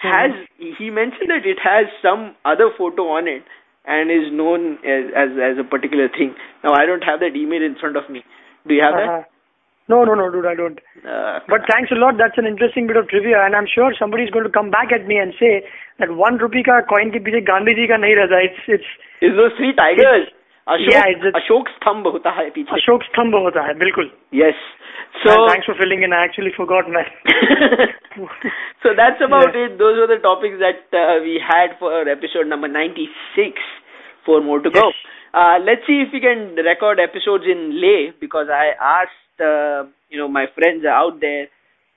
has 0.01 0.31
he 0.57 0.89
mentioned 0.89 1.29
that 1.29 1.45
it 1.45 1.57
has 1.61 1.85
some 2.01 2.35
other 2.45 2.69
photo 2.77 3.09
on 3.17 3.27
it 3.27 3.43
and 3.85 4.11
is 4.11 4.31
known 4.31 4.77
as 4.85 5.11
as 5.15 5.29
as 5.49 5.57
a 5.57 5.63
particular 5.63 6.07
thing. 6.09 6.35
Now 6.63 6.73
I 6.73 6.85
don't 6.85 7.03
have 7.03 7.19
that 7.19 7.35
email 7.35 7.63
in 7.63 7.75
front 7.75 7.97
of 7.97 8.09
me. 8.09 8.23
Do 8.67 8.73
you 8.73 8.81
have 8.83 8.93
Uh-huh. 8.95 9.21
No, 9.89 10.05
no, 10.05 10.13
no, 10.13 10.29
dude, 10.31 10.45
I 10.45 10.55
don't. 10.55 10.79
Uh, 11.03 11.39
But 11.49 11.61
thanks 11.69 11.91
a 11.91 11.95
lot. 11.95 12.15
That's 12.17 12.37
an 12.37 12.45
interesting 12.45 12.87
bit 12.87 12.95
of 12.95 13.09
trivia, 13.09 13.43
and 13.43 13.55
I'm 13.55 13.65
sure 13.67 13.93
somebody's 13.97 14.29
going 14.29 14.45
to 14.45 14.51
come 14.51 14.69
back 14.69 14.93
at 14.93 15.05
me 15.05 15.17
and 15.17 15.33
say 15.37 15.65
that 15.99 16.11
one 16.15 16.37
rupee 16.37 16.63
ka 16.63 16.81
coin 16.87 17.11
ke 17.11 17.19
piche 17.25 17.43
Gandhi 17.43 17.73
ji 17.75 17.87
ka 17.87 17.97
nahi 18.03 18.15
rehta. 18.19 18.39
It's 18.45 18.61
it's 18.67 18.91
is 19.21 19.35
those 19.35 19.51
three 19.57 19.73
tigers? 19.73 20.29
Ashok, 20.68 20.90
Yeah, 20.92 21.04
it's 21.14 21.24
a- 21.24 21.32
Ashok 21.40 21.68
स्तंभ 21.78 22.06
होता 22.12 22.30
है 22.36 22.48
पीछे. 22.50 22.74
Ashok 22.76 23.02
Stambha 23.08 23.40
hota 23.46 23.62
hai, 23.62 23.74
bilkul. 23.82 24.10
Yes. 24.32 24.54
So 25.22 25.30
So 25.30 25.46
thanks 25.48 25.66
for 25.66 25.74
filling 25.74 26.02
in. 26.02 26.12
I 26.12 26.24
actually 26.24 26.52
forgot, 26.56 26.88
man. 26.90 27.06
so 28.82 28.94
that's 28.96 29.20
about 29.20 29.54
it. 29.54 29.78
Those 29.78 29.96
were 29.98 30.08
the 30.08 30.18
topics 30.22 30.58
that 30.60 30.82
uh, 31.02 31.20
we 31.22 31.40
had 31.50 31.76
for 31.78 32.08
episode 32.08 32.46
number 32.48 32.68
96. 32.68 33.60
Four 34.24 34.40
more 34.42 34.58
to 34.60 34.70
go. 34.70 34.86
Yes. 34.86 34.94
Uh, 35.34 35.58
let's 35.62 35.86
see 35.86 36.00
if 36.02 36.12
we 36.12 36.20
can 36.20 36.56
record 36.56 36.98
episodes 36.98 37.44
in 37.46 37.80
Leh 37.80 38.10
because 38.20 38.48
I 38.50 38.72
asked, 38.80 39.40
uh, 39.40 39.84
you 40.10 40.18
know, 40.18 40.26
my 40.28 40.46
friends 40.58 40.84
out 40.84 41.20
there 41.20 41.46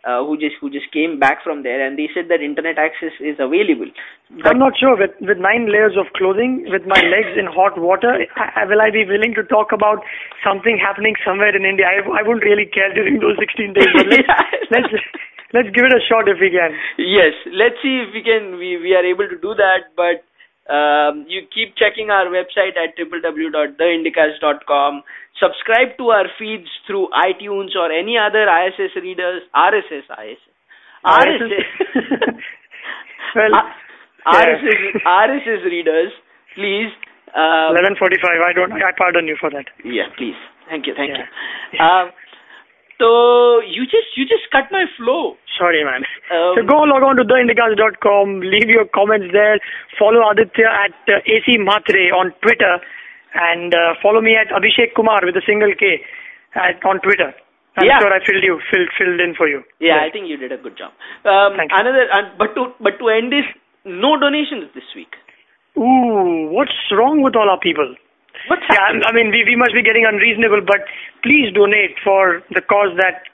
uh, 0.05 0.21
who 0.25 0.37
just 0.37 0.57
who 0.61 0.69
just 0.69 0.93
came 0.93 1.19
back 1.19 1.43
from 1.43 1.65
there 1.65 1.81
and 1.81 1.99
they 1.99 2.09
said 2.13 2.29
that 2.29 2.45
internet 2.45 2.77
access 2.77 3.13
is 3.21 3.41
available. 3.41 3.89
But 4.31 4.53
I'm 4.53 4.61
not 4.61 4.77
sure. 4.77 4.97
With 4.97 5.17
with 5.21 5.41
nine 5.41 5.73
layers 5.73 5.97
of 5.97 6.13
clothing, 6.13 6.69
with 6.69 6.85
my 6.85 7.01
legs 7.01 7.33
in 7.41 7.49
hot 7.49 7.81
water, 7.81 8.25
I, 8.37 8.69
will 8.69 8.81
I 8.81 8.93
be 8.93 9.09
willing 9.09 9.33
to 9.35 9.45
talk 9.49 9.73
about 9.73 10.05
something 10.45 10.77
happening 10.77 11.17
somewhere 11.25 11.57
in 11.57 11.65
India? 11.65 11.89
I, 11.89 12.05
I 12.05 12.23
wouldn't 12.23 12.45
really 12.45 12.69
care 12.69 12.93
during 12.93 13.21
those 13.21 13.41
16 13.41 13.73
days. 13.73 13.91
Let's, 13.97 14.29
let's 14.75 14.93
let's 15.57 15.71
give 15.73 15.89
it 15.89 15.95
a 15.97 16.03
shot 16.05 16.29
if 16.29 16.37
we 16.37 16.53
can. 16.53 16.77
Yes, 17.01 17.33
let's 17.49 17.81
see 17.81 18.05
if 18.05 18.13
we 18.13 18.21
can 18.21 18.61
we, 18.61 18.77
we 18.77 18.93
are 18.93 19.07
able 19.07 19.29
to 19.29 19.39
do 19.41 19.57
that. 19.57 19.97
But 19.97 20.27
um, 20.71 21.27
you 21.29 21.43
keep 21.53 21.75
checking 21.77 22.11
our 22.11 22.27
website 22.27 22.77
at 22.81 22.97
www.theindicast.com. 22.97 25.03
Subscribe 25.41 25.97
to 25.99 26.09
our 26.11 26.27
feeds 26.39 26.69
through 26.87 27.09
iTunes 27.13 27.75
or 27.77 27.91
any 27.93 28.17
other 28.17 28.47
ISS 28.49 28.95
readers. 28.97 29.43
RSS, 29.55 30.09
ISS, 30.09 30.39
RSS. 31.05 31.65
well. 33.37 33.51
RSS, 34.27 35.03
RSS 35.05 35.65
readers, 35.67 36.13
please. 36.55 36.91
Uh, 37.37 37.75
11:45. 37.75 38.41
I 38.41 38.53
don't. 38.55 38.73
I 38.73 38.93
pardon 38.97 39.27
you 39.29 39.37
for 39.39 39.51
that. 39.51 39.67
yeah, 39.85 40.09
please. 40.17 40.37
Thank 40.71 40.87
you, 40.87 40.95
thank 40.97 41.11
Yeah. 41.11 41.27
you. 41.73 41.79
Um, 41.85 42.11
so 42.99 43.61
you 43.61 43.85
just 43.85 44.11
you 44.17 44.25
just 44.25 44.47
cut 44.53 44.71
my 44.71 44.85
flow. 44.97 45.37
Sorry, 45.59 45.85
man. 45.85 46.03
Um, 46.31 46.55
so 46.57 46.61
go 46.67 46.83
log 46.83 47.03
on 47.03 47.17
to 47.17 47.25
theindicast.com, 47.25 48.41
leave 48.41 48.69
your 48.69 48.87
comments 48.95 49.29
there, 49.33 49.59
follow 49.99 50.23
Aditya 50.31 50.67
at 50.67 50.95
uh, 51.09 51.21
AC 51.27 51.59
Matre 51.59 52.11
on 52.15 52.33
Twitter, 52.43 52.79
and 53.35 53.75
uh, 53.75 53.95
follow 54.03 54.21
me 54.21 54.35
at 54.37 54.49
Abhishek 54.51 54.95
Kumar 54.97 55.21
with 55.25 55.37
a 55.37 55.43
single 55.47 55.73
K 55.79 56.01
at, 56.55 56.83
on 56.85 57.01
Twitter. 57.01 57.33
I'm 57.77 57.87
Yeah. 57.87 57.99
sure 57.99 58.13
I 58.15 58.23
filled 58.25 58.45
you, 58.47 58.61
filled, 58.71 58.89
filled 58.97 59.19
in 59.19 59.35
for 59.35 59.49
you. 59.49 59.63
Yeah, 59.81 59.99
I 59.99 60.11
think 60.11 60.29
you 60.29 60.37
did 60.37 60.53
a 60.53 60.57
good 60.57 60.79
job. 60.79 60.93
Um, 61.27 61.57
Thank 61.59 61.73
you. 61.73 61.79
another, 61.79 62.07
uh, 62.13 62.31
but 62.39 62.55
to 62.55 62.71
but 62.81 62.99
to 63.03 63.09
end 63.11 63.33
this, 63.33 63.47
no 63.85 64.15
donations 64.19 64.71
this 64.75 64.87
week. 64.95 65.11
Ooh, 65.77 66.51
what's 66.55 66.79
wrong 66.93 67.23
with 67.23 67.35
all 67.35 67.51
our 67.51 67.59
people? 67.59 67.97
What's 68.49 68.67
Yeah, 68.69 68.81
happening? 68.81 69.03
I 69.07 69.11
I 69.11 69.17
mean, 69.17 69.29
we, 69.31 69.45
we 69.45 69.57
must 69.57 69.73
be 69.73 69.83
getting 69.83 70.05
unreasonable, 70.05 70.61
but 70.67 70.85
please 71.23 71.53
donate 71.55 71.97
for 72.03 72.43
the 72.53 72.61
cause 72.61 72.93
that. 73.01 73.29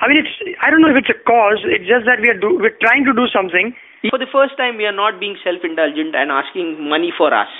I 0.00 0.06
mean, 0.06 0.22
it's. 0.22 0.34
I 0.62 0.70
don't 0.70 0.80
know 0.80 0.90
if 0.90 0.98
it's 0.98 1.10
a 1.10 1.18
cause. 1.26 1.60
It's 1.66 1.86
just 1.86 2.06
that 2.06 2.22
we 2.22 2.30
are 2.30 2.38
do, 2.38 2.56
we're 2.58 2.78
trying 2.80 3.04
to 3.04 3.12
do 3.12 3.26
something. 3.28 3.74
For 4.10 4.18
the 4.18 4.30
first 4.30 4.54
time, 4.56 4.78
we 4.78 4.86
are 4.86 4.94
not 4.94 5.18
being 5.18 5.34
self-indulgent 5.42 6.14
and 6.14 6.30
asking 6.30 6.78
money 6.86 7.10
for 7.10 7.34
us. 7.34 7.50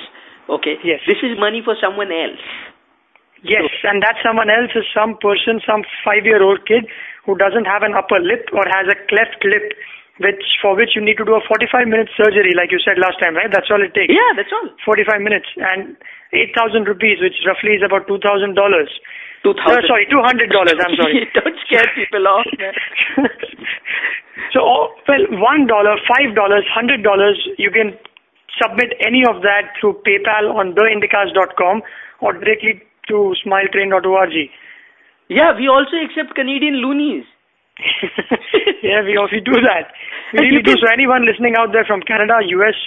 Okay. 0.49 0.79
Yes. 0.87 1.03
This 1.05 1.19
is 1.21 1.35
money 1.35 1.61
for 1.67 1.75
someone 1.83 2.15
else. 2.15 2.41
Yes, 3.43 3.71
and 3.87 4.03
that 4.03 4.19
someone 4.19 4.51
else 4.51 4.75
is 4.75 4.83
some 4.91 5.15
person, 5.23 5.63
some 5.63 5.87
five-year-old 6.03 6.67
kid 6.67 6.91
who 7.23 7.39
doesn't 7.39 7.71
have 7.71 7.87
an 7.87 7.95
upper 7.95 8.19
lip 8.19 8.51
or 8.51 8.67
has 8.67 8.91
a 8.91 8.99
cleft 9.07 9.39
lip 9.47 9.79
which 10.19 10.43
for 10.63 10.75
which 10.75 10.95
you 10.99 11.03
need 11.03 11.17
to 11.19 11.27
do 11.27 11.35
a 11.39 11.43
45 11.47 11.87
minute 11.87 12.11
surgery, 12.19 12.55
like 12.59 12.71
you 12.75 12.79
said 12.83 12.99
last 12.99 13.19
time, 13.23 13.35
right? 13.39 13.51
That's 13.51 13.71
all 13.71 13.83
it 13.83 13.95
takes. 13.95 14.11
Yeah, 14.11 14.31
that's 14.35 14.51
all. 14.51 14.67
45 14.85 15.23
minutes 15.23 15.47
and 15.57 15.95
8,000 16.35 16.87
rupees, 16.91 17.23
which 17.23 17.39
roughly 17.47 17.79
is 17.79 17.83
about 17.87 18.07
$2,000. 18.11 18.19
Two 19.47 19.55
Uh, 19.55 19.79
sorry, 19.87 20.07
$200. 20.11 20.19
I'm 20.19 20.95
sorry. 20.99 21.23
Don't 21.39 21.59
scare 21.67 21.87
people 21.95 22.27
off. 22.27 22.47
man. 22.59 22.75
so, 24.53 24.59
oh, 24.61 24.91
well, 25.07 25.25
one 25.39 25.67
dollar, 25.71 25.95
five 26.11 26.35
dollars, 26.35 26.67
hundred 26.75 27.03
dollars, 27.07 27.39
you 27.57 27.71
can 27.71 27.95
submit 28.61 28.99
any 28.99 29.23
of 29.23 29.43
that 29.43 29.71
through 29.79 30.03
PayPal 30.03 30.51
on 30.55 30.75
theindicast.com 30.75 31.83
or 32.21 32.33
directly 32.35 32.83
to 33.07 33.35
smiletrain.org. 33.47 34.35
Yeah, 35.31 35.55
we 35.57 35.69
also 35.69 35.95
accept 36.03 36.35
Canadian 36.35 36.83
loonies. 36.83 37.25
Yeah, 38.83 39.03
we 39.07 39.15
we 39.33 39.41
do 39.41 39.57
that. 39.71 39.93
We 40.33 40.39
And 40.39 40.47
you 40.47 40.59
really 40.59 40.63
do. 40.63 40.73
can- 40.73 40.81
So, 40.83 40.89
anyone 40.93 41.25
listening 41.27 41.55
out 41.57 41.73
there 41.73 41.85
from 41.85 42.01
Canada, 42.03 42.35
US, 42.59 42.79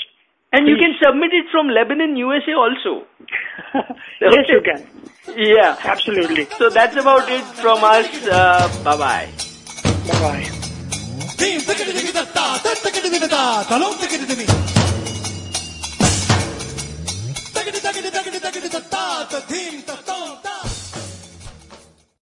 And 0.54 0.68
you 0.68 0.76
can 0.78 0.94
submit 1.02 1.32
it 1.34 1.46
from 1.52 1.70
Lebanon, 1.70 2.16
USA 2.18 2.54
also. 2.54 3.08
yes, 4.22 4.46
you 4.50 4.62
can. 4.62 4.84
Yeah. 5.38 5.78
Absolutely. 5.94 6.48
So 6.58 6.70
that's 6.70 6.98
about 6.98 7.30
it 7.30 7.46
from 7.64 7.84
us. 7.84 8.08
Uh, 8.28 8.68
bye 8.84 8.98
bye. 8.98 9.28
Bye 10.08 10.20
bye. 10.20 10.48
Team 11.40 11.62